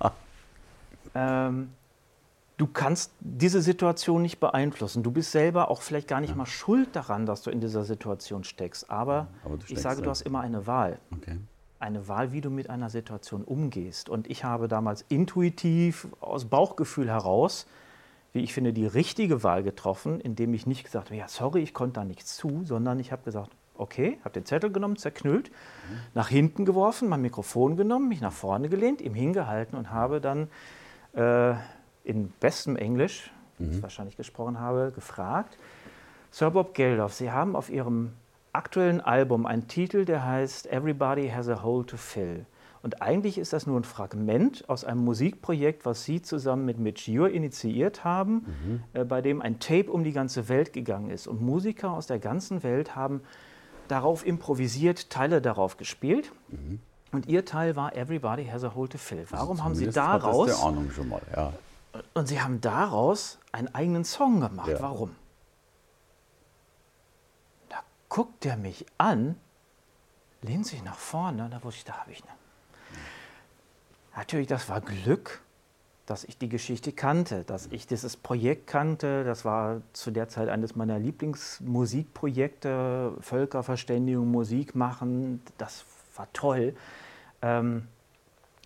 ähm, 1.15 1.69
du 2.57 2.65
kannst 2.65 3.11
diese 3.19 3.61
Situation 3.61 4.23
nicht 4.23 4.39
beeinflussen. 4.39 5.03
Du 5.03 5.11
bist 5.11 5.31
selber 5.31 5.69
auch 5.69 5.83
vielleicht 5.83 6.07
gar 6.07 6.21
nicht 6.21 6.31
ja. 6.31 6.35
mal 6.35 6.47
schuld 6.47 6.95
daran, 6.95 7.27
dass 7.27 7.43
du 7.43 7.51
in 7.51 7.61
dieser 7.61 7.83
Situation 7.83 8.43
steckst. 8.43 8.89
Aber, 8.89 9.27
Aber 9.43 9.59
ich 9.67 9.79
sage, 9.79 10.01
du 10.01 10.09
hast 10.09 10.21
immer 10.21 10.39
eine 10.39 10.65
Wahl. 10.65 10.97
Okay. 11.15 11.37
Eine 11.77 12.07
Wahl, 12.07 12.31
wie 12.31 12.41
du 12.41 12.49
mit 12.49 12.71
einer 12.71 12.89
Situation 12.89 13.43
umgehst. 13.43 14.09
Und 14.09 14.27
ich 14.27 14.43
habe 14.43 14.67
damals 14.67 15.05
intuitiv 15.07 16.07
aus 16.21 16.45
Bauchgefühl 16.45 17.09
heraus, 17.09 17.67
wie 18.33 18.39
ich 18.39 18.55
finde, 18.55 18.73
die 18.73 18.87
richtige 18.87 19.43
Wahl 19.43 19.61
getroffen, 19.61 20.19
indem 20.19 20.55
ich 20.55 20.65
nicht 20.65 20.83
gesagt 20.83 21.09
habe, 21.09 21.17
ja, 21.17 21.27
sorry, 21.27 21.61
ich 21.61 21.75
konnte 21.75 21.99
da 21.99 22.05
nichts 22.05 22.37
zu, 22.37 22.63
sondern 22.63 22.99
ich 22.99 23.11
habe 23.11 23.21
gesagt, 23.21 23.51
Okay, 23.77 24.19
habe 24.21 24.33
den 24.33 24.45
Zettel 24.45 24.71
genommen, 24.71 24.95
zerknüllt, 24.95 25.49
mhm. 25.49 25.97
nach 26.13 26.29
hinten 26.29 26.65
geworfen, 26.65 27.09
mein 27.09 27.21
Mikrofon 27.21 27.77
genommen, 27.77 28.07
mich 28.07 28.21
nach 28.21 28.31
vorne 28.31 28.69
gelehnt, 28.69 29.01
ihm 29.01 29.13
hingehalten 29.13 29.77
und 29.77 29.91
habe 29.91 30.21
dann 30.21 30.47
äh, 31.13 31.55
in 32.03 32.29
bestem 32.39 32.75
Englisch, 32.75 33.31
mhm. 33.57 33.67
das 33.67 33.75
ich 33.77 33.83
wahrscheinlich 33.83 34.17
gesprochen 34.17 34.59
habe, 34.59 34.91
gefragt, 34.93 35.57
Sir 36.31 36.51
Bob 36.51 36.73
Geldof, 36.73 37.13
Sie 37.13 37.31
haben 37.31 37.55
auf 37.55 37.69
Ihrem 37.69 38.13
aktuellen 38.51 39.01
Album 39.01 39.45
einen 39.45 39.67
Titel, 39.67 40.05
der 40.05 40.25
heißt 40.25 40.67
Everybody 40.67 41.29
Has 41.29 41.49
a 41.49 41.63
Hole 41.63 41.85
to 41.85 41.97
Fill. 41.97 42.45
Und 42.85 43.01
eigentlich 43.01 43.39
ist 43.39 43.51
das 43.51 43.65
nur 43.65 43.79
ein 43.79 43.83
Fragment 43.83 44.69
aus 44.69 44.85
einem 44.85 45.03
Musikprojekt, 45.03 45.85
was 45.85 46.03
Sie 46.03 46.21
zusammen 46.21 46.65
mit 46.65 46.77
Mitch 46.77 47.11
Ure 47.11 47.31
initiiert 47.31 48.03
haben, 48.03 48.45
mhm. 48.45 48.83
äh, 48.93 49.03
bei 49.03 49.21
dem 49.21 49.41
ein 49.41 49.59
Tape 49.59 49.91
um 49.91 50.03
die 50.03 50.11
ganze 50.11 50.49
Welt 50.49 50.71
gegangen 50.71 51.09
ist. 51.09 51.25
Und 51.25 51.41
Musiker 51.41 51.93
aus 51.93 52.05
der 52.05 52.19
ganzen 52.19 52.61
Welt 52.61 52.95
haben 52.95 53.21
darauf 53.87 54.25
improvisiert, 54.25 55.09
Teile 55.09 55.41
darauf 55.41 55.77
gespielt. 55.77 56.31
Mhm. 56.49 56.79
Und 57.11 57.27
ihr 57.27 57.45
Teil 57.45 57.75
war 57.75 57.95
Everybody 57.95 58.45
has 58.45 58.63
a 58.63 58.75
hole 58.75 58.89
to 58.89 58.97
fill. 58.97 59.25
Warum 59.29 59.51
also 59.51 59.63
haben 59.63 59.75
Sie 59.75 59.89
daraus. 59.89 60.47
Das 60.47 60.57
der 60.57 60.65
Ahnung 60.67 60.91
schon 60.91 61.09
mal, 61.09 61.21
ja. 61.33 61.53
Und 62.13 62.27
Sie 62.27 62.41
haben 62.41 62.59
daraus 62.59 63.39
einen 63.51 63.73
eigenen 63.73 64.03
Song 64.03 64.41
gemacht. 64.41 64.67
Ja. 64.67 64.81
Warum? 64.81 65.15
Da 67.69 67.77
guckt 68.09 68.45
er 68.45 68.57
mich 68.57 68.85
an, 68.97 69.37
lehnt 70.41 70.67
sich 70.67 70.83
nach 70.83 70.97
vorne, 70.97 71.49
da 71.49 71.63
wusste 71.63 71.79
ich, 71.79 71.85
da 71.85 71.93
habe 71.93 72.11
ich 72.11 72.21
eine. 72.23 72.33
Natürlich, 74.17 74.47
das 74.47 74.67
war 74.69 74.81
Glück 74.81 75.41
dass 76.05 76.23
ich 76.23 76.37
die 76.37 76.47
Geschichte 76.49 76.91
kannte, 76.91 77.43
dass 77.43 77.65
ich 77.71 77.87
dieses 77.87 78.15
Projekt 78.15 78.67
kannte. 78.67 79.23
Das 79.23 79.43
war 79.43 79.81
zu 79.93 80.11
der 80.11 80.29
Zeit 80.29 80.49
eines 80.49 80.75
meiner 80.75 80.99
Lieblingsmusikprojekte, 80.99 83.13
Völkerverständigung, 83.19 84.29
Musik 84.29 84.75
machen. 84.75 85.41
Das 85.57 85.83
war 86.15 86.27
toll. 86.31 86.75
Ähm, 87.41 87.87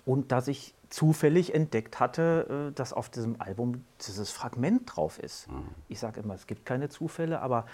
und 0.06 0.34
dass 0.34 0.50
ich 0.50 0.74
zufällig 0.90 1.56
entdeckt 1.56 2.02
hatte, 2.02 2.72
äh, 2.72 2.76
dass 2.76 2.92
auf 2.92 3.08
diesem 3.10 3.40
Album 3.40 3.86
dieses 4.06 4.32
Fragment 4.32 4.94
drauf 4.94 5.18
ist. 5.20 5.50
Mhm. 5.50 5.64
Ich 5.88 6.00
sage 6.00 6.20
immer, 6.20 6.34
es 6.34 6.46
gibt 6.46 6.66
keine 6.66 6.90
Zufälle, 6.90 7.40
aber 7.42 7.66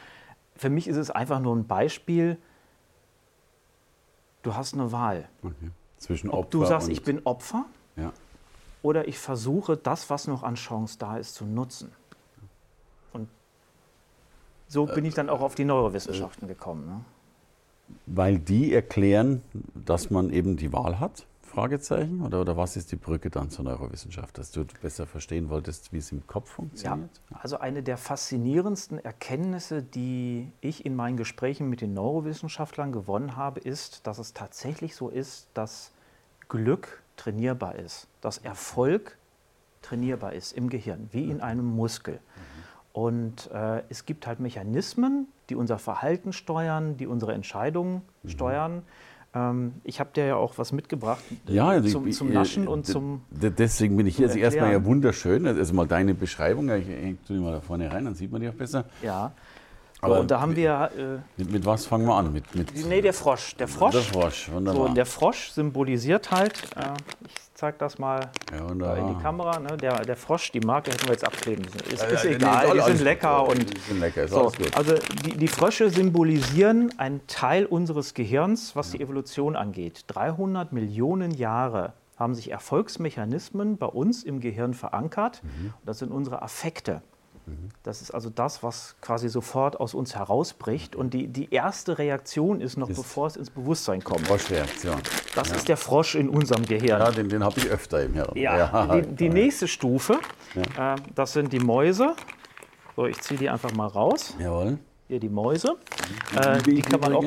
für 0.55 0.69
mich 0.69 0.88
ist 0.88 0.98
es 0.98 1.10
einfach 1.10 1.39
nur 1.39 1.55
ein 1.55 1.65
Beispiel. 1.65 2.38
Du 4.43 4.53
hast 4.53 4.75
eine 4.75 4.91
Wahl. 4.91 5.27
Okay. 5.41 5.72
Zwischen 5.98 6.29
Opfer 6.29 6.39
Ob 6.39 6.51
du 6.51 6.65
sagst, 6.65 6.89
ich 6.89 7.01
bin 7.03 7.22
Opfer. 7.24 7.65
Ja 7.95 8.13
oder 8.86 9.08
ich 9.08 9.18
versuche, 9.18 9.77
das, 9.77 10.12
was 10.12 10.27
noch 10.27 10.44
an 10.44 10.54
Chance 10.54 10.98
da 11.00 11.18
ist, 11.18 11.34
zu 11.34 11.44
nutzen. 11.44 11.92
Und 13.13 13.27
so 14.68 14.86
bin 14.86 15.06
ich 15.06 15.15
dann 15.15 15.27
auch 15.27 15.42
auf 15.42 15.56
die 15.56 15.65
Neurowissenschaften 15.65 16.48
gekommen. 16.48 16.86
Ne? 16.86 17.01
Weil 18.06 18.38
die 18.38 18.74
erklären, 18.74 19.42
dass 19.74 20.12
man 20.12 20.30
eben 20.30 20.56
die 20.56 20.72
Wahl 20.72 21.00
hat? 21.00 21.25
Fragezeichen? 21.42 22.22
Oder, 22.22 22.42
oder 22.42 22.58
was 22.58 22.75
ist 22.75 22.92
die 22.92 22.96
Brücke 22.96 23.32
dann 23.32 23.50
zur 23.50 23.65
Neurowissenschaft, 23.65 24.38
dass 24.38 24.51
du 24.51 24.65
besser 24.82 25.08
verstehen 25.08 25.50
wolltest, 25.50 25.92
wie 25.92 25.98
es 25.98 26.12
im 26.12 26.27
Kopf 26.27 26.51
funktioniert? 26.51 27.10
Ja, 27.32 27.38
also 27.42 27.58
eine 27.58 27.82
der 27.82 27.98
faszinierendsten 27.98 29.00
Erkenntnisse, 29.00 29.82
die 29.82 30.51
ich 30.62 30.86
in 30.86 30.96
meinen 30.96 31.18
Gesprächen 31.18 31.70
mit 31.70 31.82
den 31.82 31.96
Neurowissenschaftlern 31.96 32.92
gewonnen 32.92 33.36
habe, 33.36 33.62
ist, 33.62 34.06
dass 34.06 34.20
es 34.20 34.34
tatsächlich 34.34 34.96
so 34.96 35.10
ist, 35.10 35.48
dass 35.56 35.92
Glück 36.50 37.01
trainierbar 37.17 37.75
ist, 37.75 38.07
dass 38.22 38.38
Erfolg 38.39 39.17
trainierbar 39.81 40.34
ist 40.34 40.53
im 40.53 40.69
Gehirn, 40.69 41.10
wie 41.12 41.29
in 41.29 41.41
einem 41.41 41.65
Muskel. 41.65 42.19
Und 42.93 43.51
äh, 43.53 43.84
es 43.89 44.05
gibt 44.05 44.25
halt 44.25 44.39
Mechanismen, 44.39 45.27
die 45.50 45.55
unser 45.55 45.77
Verhalten 45.77 46.31
steuern, 46.31 46.98
die 46.98 47.07
unsere 47.07 47.34
Entscheidungen 47.34 48.01
mhm. 48.24 48.29
steuern. 48.29 48.81
Ähm, 49.34 49.74
ich 49.84 50.00
habe 50.00 50.12
dir 50.13 50.25
ja 50.25 50.36
auch 50.38 50.57
was 50.57 50.72
mitgebracht 50.72 51.22
ja, 51.48 51.67
also 51.67 51.89
zum, 51.89 52.07
ich, 52.07 52.15
zum, 52.15 52.31
Naschen 52.31 52.65
äh, 52.65 52.69
und 52.69 52.86
zum. 52.86 53.22
Deswegen 53.29 53.98
bin 53.98 54.07
ich 54.07 54.15
hier. 54.15 54.27
Also 54.27 54.39
erstmal 54.39 54.72
ja 54.72 54.86
wunderschön. 54.86 55.45
Also 55.45 55.74
mal 55.74 55.88
deine 55.88 56.13
Beschreibung. 56.13 56.69
Ich 56.69 56.88
hänge 56.88 57.17
die 57.27 57.34
mal 57.34 57.51
da 57.51 57.62
vorne 57.62 57.91
rein, 57.91 58.05
dann 58.05 58.15
sieht 58.15 58.31
man 58.31 58.41
die 58.41 58.48
auch 58.48 58.53
besser. 58.53 58.86
Ja. 59.01 59.34
Aber 60.02 60.20
und 60.20 60.30
da 60.30 60.40
haben 60.42 60.56
wir. 60.56 60.92
Äh, 60.98 61.42
mit, 61.42 61.52
mit, 61.52 61.66
was 61.66 61.86
fangen 61.86 62.06
wir 62.06 62.16
an? 62.16 62.34
Mit, 62.34 62.54
mit 62.54 62.86
nee, 62.88 63.02
der 63.02 63.14
Frosch. 63.14 63.56
Der 63.56 63.68
Frosch. 63.68 63.94
Der 63.94 64.02
Frosch, 64.02 64.52
wunderbar. 64.52 64.88
So, 64.88 64.94
der 64.94 65.06
Frosch 65.06 65.52
symbolisiert 65.52 66.32
halt, 66.32 66.64
äh, 66.75 66.94
ich 67.25 67.54
zeige 67.54 67.78
das 67.78 67.98
mal 67.98 68.32
ja, 68.52 68.96
in 68.96 69.08
die 69.08 69.22
Kamera, 69.22 69.60
ne? 69.60 69.78
der, 69.78 70.02
der 70.02 70.16
Frosch, 70.16 70.52
die 70.52 70.60
Marke 70.60 70.92
hätten 70.92 71.06
wir 71.06 71.14
jetzt 71.14 71.25
abkleben 71.25 71.64
müssen. 71.66 71.94
Ist, 71.94 72.04
ist 72.04 72.25
egal, 72.25 72.72
die 72.72 72.82
sind 72.82 73.02
lecker. 73.02 73.48
Und 73.48 73.74
die 73.74 73.80
sind 73.80 74.00
lecker, 74.00 74.24
ist 74.24 74.32
so, 74.32 74.52
gut. 74.58 74.75
Also 74.75 74.96
die, 75.25 75.38
die 75.38 75.48
Frösche 75.48 75.90
symbolisieren 75.90 76.94
einen 77.00 77.25
Teil 77.28 77.66
unseres 77.66 78.14
Gehirns, 78.14 78.75
was 78.75 78.92
ja. 78.92 78.98
die 78.98 79.04
Evolution 79.04 79.56
angeht. 79.56 80.04
300 80.08 80.74
Millionen 80.74 81.32
Jahre 81.32 81.94
haben 82.18 82.34
sich 82.34 82.52
Erfolgsmechanismen 82.52 83.78
bei 83.78 83.88
uns 83.88 84.24
im 84.24 84.40
Gehirn 84.40 84.74
verankert. 84.74 85.42
Mhm. 85.44 85.74
Das 85.86 86.00
sind 86.00 86.12
unsere 86.12 86.42
Affekte. 86.42 87.02
Das 87.84 88.02
ist 88.02 88.12
also 88.12 88.30
das, 88.30 88.64
was 88.64 88.96
quasi 89.02 89.30
sofort 89.30 89.80
aus 89.80 89.94
uns 89.94 90.16
herausbricht. 90.16 90.96
Und 90.96 91.14
die, 91.14 91.28
die 91.28 91.54
erste 91.54 91.98
Reaktion 91.98 92.62
ist 92.62 92.78
noch, 92.78 92.90
ist 92.90 92.98
bevor 92.98 93.28
es 93.28 93.36
ins 93.36 93.50
Bewusstsein 93.50 94.04
kommt. 94.04 94.28
Froschreaktion. 94.28 94.96
Das 95.36 95.50
ja. 95.50 95.56
ist 95.56 95.68
der 95.68 95.78
Frosch 95.78 96.16
in 96.16 96.30
unserem 96.30 96.66
Gehirn. 96.66 97.00
Ja, 97.00 97.12
den, 97.12 97.30
den 97.30 97.44
habe 97.44 97.60
ich 97.60 97.68
öfter 97.68 98.04
im 98.04 98.14
Hirn. 98.14 98.32
Ja, 98.36 98.58
ja. 98.58 98.96
Die, 98.96 99.16
die, 99.16 99.30
nächste 99.30 99.68
Stufe, 99.68 100.20
ja. 100.56 100.96
äh, 100.96 100.98
das 101.14 101.34
sind 101.34 101.54
die 101.54 101.60
Mäuse. 101.60 102.16
So, 102.96 103.06
ich 103.06 103.20
ziehe 103.22 103.40
die 103.40 103.50
einfach 103.50 103.74
mal 103.74 103.88
raus. 103.88 104.34
Jawohl. 104.40 104.80
Hier 105.08 105.20
die 105.20 105.30
Mäuse. 105.30 105.75
Äh, 106.36 106.62
die 106.64 106.82
kann 106.82 107.00
man 107.00 107.14
auch, 107.14 107.24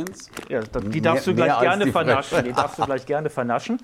ja, 0.48 0.60
die 0.62 1.00
darfst 1.00 1.26
mehr, 1.28 1.36
du 1.36 1.42
gleich 1.42 1.60
gerne 1.60 1.92
vernaschen. 1.92 2.44
Die 2.44 2.52
darfst 2.52 2.78
du 2.78 2.84
gleich 2.84 3.06
gerne 3.06 3.30
vernaschen. 3.30 3.78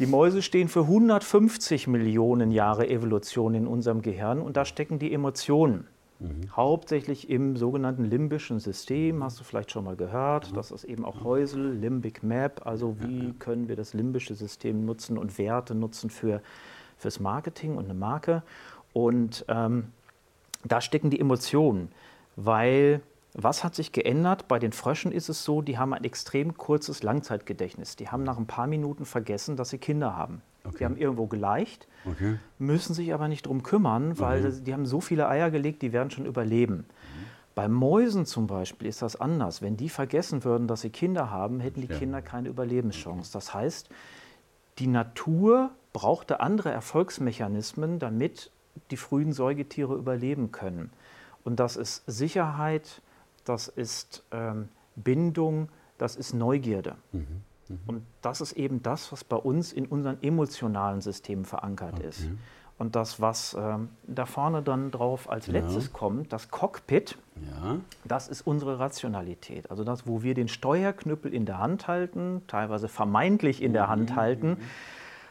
Die 0.00 0.06
Mäuse 0.06 0.40
stehen 0.40 0.68
für 0.68 0.80
150 0.80 1.86
Millionen 1.86 2.52
Jahre 2.52 2.88
Evolution 2.88 3.52
in 3.52 3.66
unserem 3.66 4.00
Gehirn 4.00 4.40
und 4.40 4.56
da 4.56 4.64
stecken 4.64 4.98
die 4.98 5.12
Emotionen. 5.12 5.86
Mhm. 6.20 6.56
Hauptsächlich 6.56 7.28
im 7.28 7.54
sogenannten 7.54 8.06
limbischen 8.06 8.60
System, 8.60 9.22
hast 9.22 9.38
du 9.38 9.44
vielleicht 9.44 9.70
schon 9.70 9.84
mal 9.84 9.96
gehört. 9.96 10.52
Mhm. 10.52 10.54
Das 10.54 10.70
ist 10.70 10.84
eben 10.84 11.04
auch 11.04 11.22
Häusel, 11.22 11.74
Limbic 11.74 12.22
Map. 12.22 12.62
Also 12.64 12.96
wie 13.00 13.34
können 13.34 13.68
wir 13.68 13.76
das 13.76 13.92
limbische 13.92 14.34
System 14.34 14.86
nutzen 14.86 15.18
und 15.18 15.36
Werte 15.36 15.74
nutzen 15.74 16.08
für, 16.08 16.40
fürs 16.96 17.20
Marketing 17.20 17.76
und 17.76 17.84
eine 17.84 17.92
Marke. 17.92 18.42
Und 18.94 19.44
ähm, 19.48 19.88
da 20.64 20.80
stecken 20.80 21.10
die 21.10 21.20
Emotionen, 21.20 21.90
weil 22.36 23.02
Was 23.34 23.62
hat 23.62 23.74
sich 23.74 23.92
geändert? 23.92 24.48
Bei 24.48 24.58
den 24.58 24.72
Fröschen 24.72 25.12
ist 25.12 25.28
es 25.28 25.44
so, 25.44 25.62
die 25.62 25.78
haben 25.78 25.94
ein 25.94 26.04
extrem 26.04 26.56
kurzes 26.56 27.02
Langzeitgedächtnis. 27.02 27.96
Die 27.96 28.08
haben 28.08 28.24
nach 28.24 28.38
ein 28.38 28.46
paar 28.46 28.66
Minuten 28.66 29.04
vergessen, 29.04 29.56
dass 29.56 29.70
sie 29.70 29.78
Kinder 29.78 30.16
haben. 30.16 30.42
Okay. 30.64 30.78
Die 30.78 30.84
haben 30.84 30.96
irgendwo 30.96 31.26
geleicht, 31.26 31.88
okay. 32.04 32.38
müssen 32.58 32.92
sich 32.92 33.14
aber 33.14 33.28
nicht 33.28 33.46
darum 33.46 33.62
kümmern, 33.62 34.18
weil 34.18 34.42
mhm. 34.42 34.64
die 34.64 34.72
haben 34.74 34.84
so 34.84 35.00
viele 35.00 35.28
Eier 35.28 35.50
gelegt, 35.50 35.80
die 35.82 35.92
werden 35.92 36.10
schon 36.10 36.26
überleben. 36.26 36.76
Mhm. 36.76 36.84
Bei 37.54 37.68
Mäusen 37.68 38.26
zum 38.26 38.46
Beispiel 38.46 38.88
ist 38.88 39.02
das 39.02 39.16
anders. 39.16 39.62
Wenn 39.62 39.76
die 39.76 39.88
vergessen 39.88 40.44
würden, 40.44 40.66
dass 40.66 40.82
sie 40.82 40.90
Kinder 40.90 41.30
haben, 41.30 41.60
hätten 41.60 41.80
die 41.80 41.88
ja. 41.88 41.98
Kinder 41.98 42.22
keine 42.22 42.48
Überlebenschance. 42.48 43.32
Das 43.32 43.54
heißt, 43.54 43.88
die 44.78 44.86
Natur 44.86 45.70
brauchte 45.92 46.40
andere 46.40 46.70
Erfolgsmechanismen, 46.70 47.98
damit 47.98 48.50
die 48.90 48.96
frühen 48.96 49.32
Säugetiere 49.32 49.94
überleben 49.94 50.52
können. 50.52 50.90
Und 51.44 51.58
das 51.58 51.76
ist 51.76 52.02
Sicherheit, 52.06 53.02
das 53.50 53.66
ist 53.68 54.22
ähm, 54.30 54.68
Bindung, 54.94 55.68
das 55.98 56.16
ist 56.16 56.34
Neugierde. 56.34 56.94
Mhm. 57.12 57.26
Mhm. 57.68 57.78
Und 57.86 58.06
das 58.22 58.40
ist 58.40 58.52
eben 58.52 58.82
das, 58.82 59.10
was 59.10 59.24
bei 59.24 59.36
uns 59.36 59.72
in 59.72 59.86
unseren 59.86 60.22
emotionalen 60.22 61.00
Systemen 61.00 61.44
verankert 61.44 61.94
okay. 61.94 62.08
ist. 62.08 62.28
Und 62.78 62.96
das, 62.96 63.20
was 63.20 63.54
ähm, 63.58 63.90
da 64.06 64.24
vorne 64.24 64.62
dann 64.62 64.90
drauf 64.90 65.28
als 65.28 65.48
ja. 65.48 65.54
letztes 65.54 65.92
kommt, 65.92 66.32
das 66.32 66.50
Cockpit, 66.50 67.18
ja. 67.36 67.76
das 68.04 68.28
ist 68.28 68.46
unsere 68.46 68.78
Rationalität. 68.78 69.70
Also 69.70 69.84
das, 69.84 70.06
wo 70.06 70.22
wir 70.22 70.32
den 70.32 70.48
Steuerknüppel 70.48 71.34
in 71.34 71.44
der 71.44 71.58
Hand 71.58 71.88
halten, 71.88 72.42
teilweise 72.46 72.88
vermeintlich 72.88 73.62
in 73.62 73.74
der 73.74 73.88
Hand 73.88 74.10
mhm. 74.10 74.16
halten. 74.16 74.56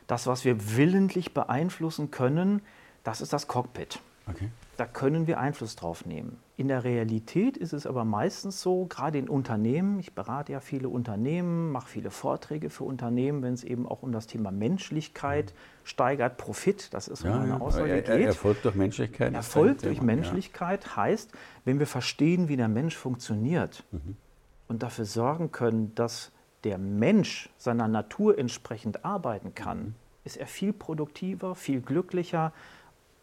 Das, 0.06 0.28
was 0.28 0.46
wir 0.46 0.76
willentlich 0.76 1.34
beeinflussen 1.34 2.12
können, 2.12 2.62
das 3.04 3.22
ist 3.22 3.34
das 3.34 3.48
Cockpit. 3.48 4.00
Okay. 4.28 4.50
Da 4.80 4.86
können 4.86 5.28
wir 5.28 5.42
Einfluss 5.42 5.76
drauf 5.76 6.06
nehmen. 6.06 6.38
In 6.56 6.70
der 6.70 6.86
Realität 6.86 7.58
ist 7.58 7.74
es 7.74 7.86
aber 7.86 8.06
meistens 8.06 8.62
so, 8.62 8.86
gerade 8.86 9.18
in 9.18 9.28
Unternehmen, 9.28 10.00
ich 10.00 10.14
berate 10.14 10.54
ja 10.54 10.62
viele 10.62 10.88
Unternehmen, 10.88 11.74
mache 11.74 11.90
viele 11.90 12.12
Vorträge 12.12 12.70
für 12.70 12.86
Unternehmen, 12.86 13.44
wenn 13.44 13.54
es 13.54 13.66
eben 13.66 13.86
auch 13.86 14.04
um 14.04 14.14
das 14.14 14.26
Thema 14.26 14.52
Menschlichkeit 14.52 15.54
steigert 15.84 16.38
Profit, 16.38 16.94
das 16.94 17.10
ist 17.10 17.26
ja, 17.26 17.36
meine 17.36 17.60
Aussage 17.60 17.90
er, 17.90 18.06
er, 18.08 18.28
Erfolg 18.28 18.62
durch 18.62 18.76
Menschlichkeit. 18.76 19.34
Erfolg 19.34 19.82
durch 19.82 20.02
Menschlichkeit 20.02 20.86
ja. 20.86 20.96
heißt, 20.96 21.34
wenn 21.66 21.80
wir 21.80 21.88
verstehen, 21.88 22.48
wie 22.48 22.56
der 22.56 22.70
Mensch 22.70 22.96
funktioniert 22.96 23.84
mhm. 23.92 24.16
und 24.70 24.82
dafür 24.82 25.04
sorgen 25.04 25.52
können, 25.52 25.94
dass 25.96 26.32
der 26.64 26.78
Mensch 26.78 27.50
seiner 27.58 27.90
Natur 27.90 28.38
entsprechend 28.38 29.04
arbeiten 29.04 29.54
kann, 29.56 29.80
mhm. 29.80 29.96
ist 30.24 30.38
er 30.38 30.48
viel 30.48 30.72
produktiver, 30.72 31.54
viel 31.54 31.82
glücklicher, 31.82 32.54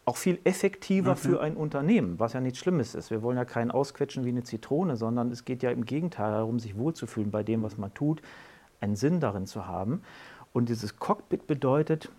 auch 0.07 0.15
viel 0.15 0.39
effektiver 0.45 1.11
mhm. 1.11 1.17
für 1.17 1.41
ein 1.41 1.57
Unternehmen, 1.57 2.17
was 2.17 2.31
ja 2.31 2.39
nichts 2.39 2.59
Schlimmes 2.59 2.95
ist. 2.95 3.11
Wir 3.11 3.21
wollen 3.21 3.35
ja 3.35 3.43
keinen 3.43 3.71
ausquetschen 3.71 4.23
wie 4.23 4.29
eine 4.29 4.43
Zitrone, 4.43 4.95
sondern 4.95 5.31
es 5.31 5.43
geht 5.43 5.63
ja 5.63 5.69
im 5.69 5.83
Gegenteil 5.83 6.31
darum, 6.31 6.59
sich 6.59 6.77
wohlzufühlen 6.77 7.29
bei 7.29 7.43
dem, 7.43 7.61
was 7.61 7.77
man 7.77 7.93
tut, 7.93 8.21
einen 8.79 8.95
Sinn 8.95 9.19
darin 9.19 9.45
zu 9.45 9.67
haben. 9.67 10.01
Und 10.53 10.69
dieses 10.69 10.97
Cockpit 10.97 11.45
bedeutet, 11.45 12.09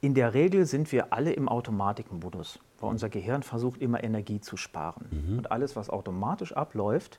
in 0.00 0.14
der 0.14 0.34
Regel 0.34 0.66
sind 0.66 0.92
wir 0.92 1.12
alle 1.12 1.32
im 1.32 1.48
Automatikmodus, 1.48 2.60
weil 2.78 2.90
unser 2.90 3.08
Gehirn 3.08 3.42
versucht 3.42 3.82
immer 3.82 4.04
Energie 4.04 4.40
zu 4.40 4.56
sparen. 4.56 5.06
Mhm. 5.10 5.38
Und 5.38 5.50
alles, 5.50 5.74
was 5.74 5.90
automatisch 5.90 6.52
abläuft, 6.52 7.18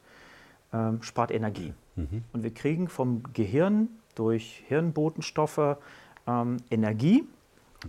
ähm, 0.72 1.02
spart 1.02 1.32
Energie. 1.32 1.74
Mhm. 1.98 2.24
Und 2.32 2.44
wir 2.44 2.54
kriegen 2.54 2.88
vom 2.88 3.24
Gehirn 3.34 3.90
durch 4.16 4.64
Hirnbotenstoffe 4.70 5.76
ähm, 6.28 6.58
Energie 6.72 7.26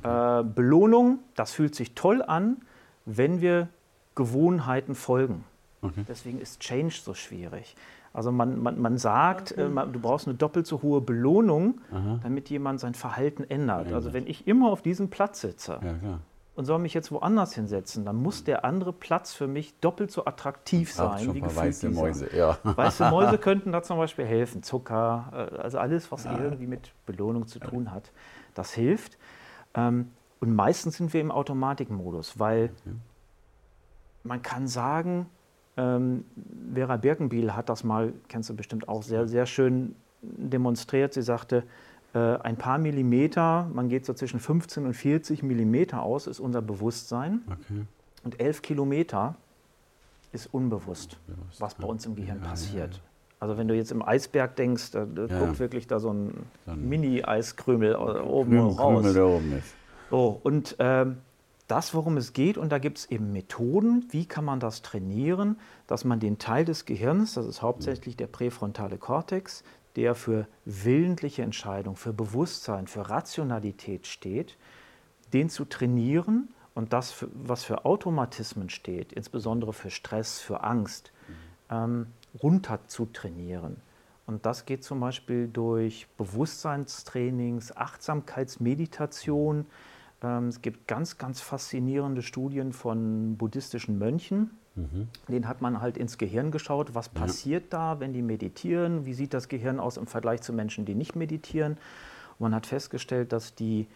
äh, 0.03 0.43
Belohnung, 0.43 1.19
das 1.35 1.53
fühlt 1.53 1.75
sich 1.75 1.95
toll 1.95 2.23
an, 2.23 2.59
wenn 3.07 3.41
wir 3.41 3.69
Gewohnheiten 4.15 4.95
folgen. 4.95 5.45
Okay. 5.83 6.05
Deswegen 6.09 6.41
ist 6.41 6.61
Change 6.61 6.95
so 7.03 7.15
schwierig. 7.15 7.75
Also 8.13 8.33
man, 8.33 8.61
man, 8.61 8.81
man 8.81 8.99
sagt, 8.99 9.53
okay. 9.53 9.63
äh, 9.63 9.69
man, 9.69 9.93
du 9.93 10.01
brauchst 10.01 10.27
eine 10.27 10.37
doppelt 10.37 10.67
so 10.67 10.83
hohe 10.83 11.01
Belohnung, 11.01 11.81
Aha. 11.93 12.19
damit 12.23 12.51
jemand 12.51 12.81
sein 12.81 12.95
Verhalten 12.95 13.45
ändert. 13.45 13.91
Ja, 13.91 13.97
also 13.97 14.13
wenn 14.13 14.27
ich 14.27 14.47
immer 14.49 14.71
auf 14.71 14.83
diesem 14.83 15.11
Platz 15.11 15.41
sitze 15.41 15.79
ja, 15.83 16.19
und 16.57 16.65
soll 16.65 16.81
mich 16.81 16.93
jetzt 16.93 17.13
woanders 17.13 17.55
hinsetzen, 17.55 18.05
dann 18.05 18.17
muss 18.17 18.43
der 18.43 18.65
andere 18.65 18.93
Platz 18.93 19.33
für 19.33 19.47
mich 19.47 19.79
doppelt 19.79 20.11
so 20.11 20.25
attraktiv 20.25 20.93
sein 20.93 21.35
wie 21.35 21.43
weiße 21.43 21.89
dieser. 21.89 22.01
Mäuse. 22.01 22.37
Ja. 22.37 22.59
Weiße 22.65 23.09
Mäuse 23.11 23.39
könnten 23.39 23.71
da 23.71 23.83
zum 23.83 23.97
Beispiel 23.97 24.27
helfen. 24.27 24.65
Zucker, 24.65 25.51
äh, 25.53 25.57
also 25.59 25.79
alles, 25.79 26.11
was 26.11 26.25
irgendwie 26.25 26.67
mit 26.67 26.93
Belohnung 27.07 27.47
zu 27.47 27.61
tun 27.61 27.93
hat, 27.93 28.11
das 28.55 28.73
hilft. 28.73 29.19
Ähm, 29.75 30.11
und 30.41 30.55
meistens 30.55 30.97
sind 30.97 31.13
wir 31.13 31.21
im 31.21 31.31
Automatikmodus, 31.31 32.39
weil 32.39 32.71
mhm. 32.85 33.01
man 34.25 34.43
kann 34.43 34.69
sagen, 34.69 35.27
ähm, 35.77 36.25
Vera 36.75 36.97
Birkenbiel 36.97 37.55
hat 37.55 37.69
das 37.69 37.85
mal, 37.85 38.13
kennst 38.29 38.49
du 38.51 38.57
bestimmt 38.57 38.89
auch, 38.89 39.03
sehr, 39.03 39.29
sehr 39.29 39.47
schön 39.47 39.95
demonstriert. 40.23 41.15
Sie 41.15 41.23
sagte, 41.23 41.65
äh, 42.15 42.19
ein 42.19 42.57
paar 42.57 42.79
Millimeter, 42.79 43.69
man 43.73 43.89
geht 43.89 44.05
so 44.05 44.15
zwischen 44.15 44.41
15 44.41 44.87
und 44.87 44.95
40 44.95 45.43
Millimeter 45.43 46.03
aus, 46.03 46.27
ist 46.27 46.41
unser 46.41 46.63
Bewusstsein. 46.63 47.43
Okay. 47.47 47.87
Und 48.25 48.41
11 48.41 48.63
Kilometer 48.63 49.37
ist 50.33 50.53
unbewusst, 50.53 51.19
Bewusst, 51.27 51.61
was 51.61 51.75
bei 51.75 51.87
uns 51.87 52.07
im 52.07 52.15
Gehirn 52.15 52.41
ja, 52.43 52.49
passiert. 52.49 52.95
Ja, 52.95 53.01
ja. 53.01 53.11
Also 53.41 53.57
wenn 53.57 53.69
du 53.69 53.75
jetzt 53.75 53.91
im 53.91 54.07
Eisberg 54.07 54.55
denkst, 54.57 54.91
da, 54.93 55.07
da 55.07 55.27
guckt 55.27 55.59
wirklich 55.59 55.87
da 55.87 55.99
so 55.99 56.13
ein, 56.13 56.35
so 56.67 56.73
ein 56.73 56.89
Mini-Eiskrümel 56.89 57.97
oben 57.97 58.51
Krümel, 58.51 58.77
raus. 58.77 59.03
Krümel 59.03 59.15
da 59.15 59.25
oben 59.25 59.59
ist. 59.59 59.75
So, 60.11 60.41
und 60.43 60.77
ähm, 60.79 61.17
das, 61.67 61.95
worum 61.95 62.19
es 62.19 62.33
geht, 62.35 62.59
und 62.59 62.71
da 62.71 62.79
gibt 62.79 62.99
es 62.99 63.11
eben 63.11 63.33
Methoden, 63.33 64.05
wie 64.11 64.27
kann 64.27 64.45
man 64.45 64.61
das 64.61 64.83
trainieren, 64.83 65.57
dass 65.87 66.05
man 66.05 66.21
den 66.21 66.39
Teil 66.39 66.65
des 66.65 66.85
Gehirns, 66.85 67.35
das 67.35 67.47
ist 67.47 67.63
hauptsächlich 67.63 68.17
der 68.17 68.27
präfrontale 68.27 68.99
Kortex, 68.99 69.63
der 69.97 70.15
für 70.15 70.47
willentliche 70.65 71.43
Entscheidung, 71.43 71.97
für 71.97 72.13
Bewusstsein, 72.13 72.89
für 72.89 73.09
Rationalität 73.09 74.07
steht, 74.07 74.57
den 75.33 75.49
zu 75.49 75.65
trainieren 75.65 76.49
und 76.75 76.93
das, 76.93 77.25
was 77.33 77.65
für 77.65 77.85
Automatismen 77.85 78.69
steht, 78.69 79.13
insbesondere 79.13 79.73
für 79.73 79.91
Stress, 79.91 80.41
für 80.41 80.63
Angst, 80.63 81.13
mhm. 81.29 81.75
ähm, 81.75 82.07
runter 82.43 82.81
zu 82.87 83.07
trainieren. 83.07 83.77
Und 84.27 84.47
das 84.47 84.65
geht 84.65 84.85
zum 84.85 85.01
Beispiel 85.01 85.49
durch 85.49 86.07
Bewusstseinstrainings, 86.17 87.77
Achtsamkeitsmeditation. 87.77 89.67
Ähm, 90.23 90.49
es 90.49 90.63
gibt 90.63 90.87
ganz, 90.87 91.19
ganz 91.19 91.41
faszinierende 91.41 92.23
Studien 92.23 92.73
von 92.73 93.37
buddhistischen 93.37 93.99
Mönchen. 93.99 94.51
Mhm. 94.77 95.09
Den 95.29 95.49
hat 95.49 95.61
man 95.63 95.81
halt 95.81 95.97
ins 95.97 96.17
Gehirn 96.17 96.53
geschaut, 96.53 96.95
was 96.95 97.07
ja. 97.07 97.21
passiert 97.21 97.73
da, 97.73 97.99
wenn 97.99 98.13
die 98.13 98.23
meditieren, 98.23 99.05
wie 99.05 99.15
sieht 99.15 99.35
das 99.35 99.49
Gehirn 99.49 99.81
aus 99.81 99.97
im 99.97 100.07
Vergleich 100.07 100.43
zu 100.43 100.53
Menschen, 100.53 100.85
die 100.85 100.95
nicht 100.95 101.17
meditieren. 101.17 101.73
Und 102.39 102.41
man 102.41 102.55
hat 102.55 102.67
festgestellt, 102.67 103.33
dass 103.33 103.57
die 103.57 103.89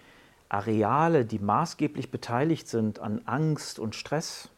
Areale, 0.49 1.25
die 1.25 1.39
maßgeblich 1.39 2.11
beteiligt 2.11 2.69
sind 2.69 2.99
an 2.99 3.23
Angst 3.25 3.79
und 3.79 3.95
Stress, 3.95 4.51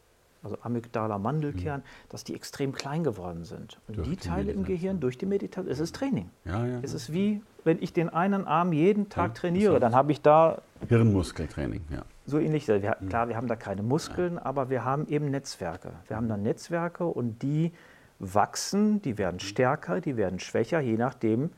also 0.43 0.57
Amygdala, 0.61 1.17
Mandelkern, 1.17 1.81
mhm. 1.81 2.09
dass 2.09 2.23
die 2.23 2.35
extrem 2.35 2.71
klein 2.71 3.03
geworden 3.03 3.43
sind. 3.43 3.79
Und 3.87 3.97
durch 3.97 4.09
die 4.09 4.17
Teile 4.17 4.51
im 4.51 4.63
Gehirn 4.63 4.99
durch 4.99 5.17
die 5.17 5.25
Meditation, 5.25 5.71
es 5.71 5.79
ist 5.79 5.95
Training. 5.95 6.29
Ja, 6.45 6.65
ja, 6.65 6.79
es 6.81 6.93
ist 6.93 7.11
wie, 7.11 7.41
wenn 7.63 7.81
ich 7.81 7.93
den 7.93 8.09
einen 8.09 8.45
Arm 8.45 8.73
jeden 8.73 9.09
Tag 9.09 9.29
ja, 9.29 9.33
trainiere, 9.33 9.79
dann 9.79 9.95
habe 9.95 10.11
ich 10.11 10.21
da... 10.21 10.61
Hirnmuskeltraining, 10.87 11.81
ja. 11.89 12.03
So 12.25 12.39
ähnlich. 12.39 12.67
Wir, 12.67 12.97
mhm. 12.99 13.09
klar, 13.09 13.29
wir 13.29 13.37
haben 13.37 13.47
da 13.47 13.55
keine 13.55 13.83
Muskeln, 13.83 14.37
aber 14.37 14.69
wir 14.69 14.83
haben 14.83 15.07
eben 15.07 15.31
Netzwerke. 15.31 15.91
Wir 16.07 16.17
haben 16.17 16.27
da 16.27 16.37
Netzwerke 16.37 17.05
und 17.05 17.41
die 17.41 17.71
wachsen, 18.19 19.01
die 19.01 19.17
werden 19.17 19.39
stärker, 19.39 20.01
die 20.01 20.17
werden 20.17 20.39
schwächer, 20.39 20.79
je 20.79 20.97
nachdem, 20.97 21.51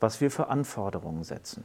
was 0.00 0.20
wir 0.20 0.30
für 0.30 0.48
Anforderungen 0.48 1.24
setzen. 1.24 1.64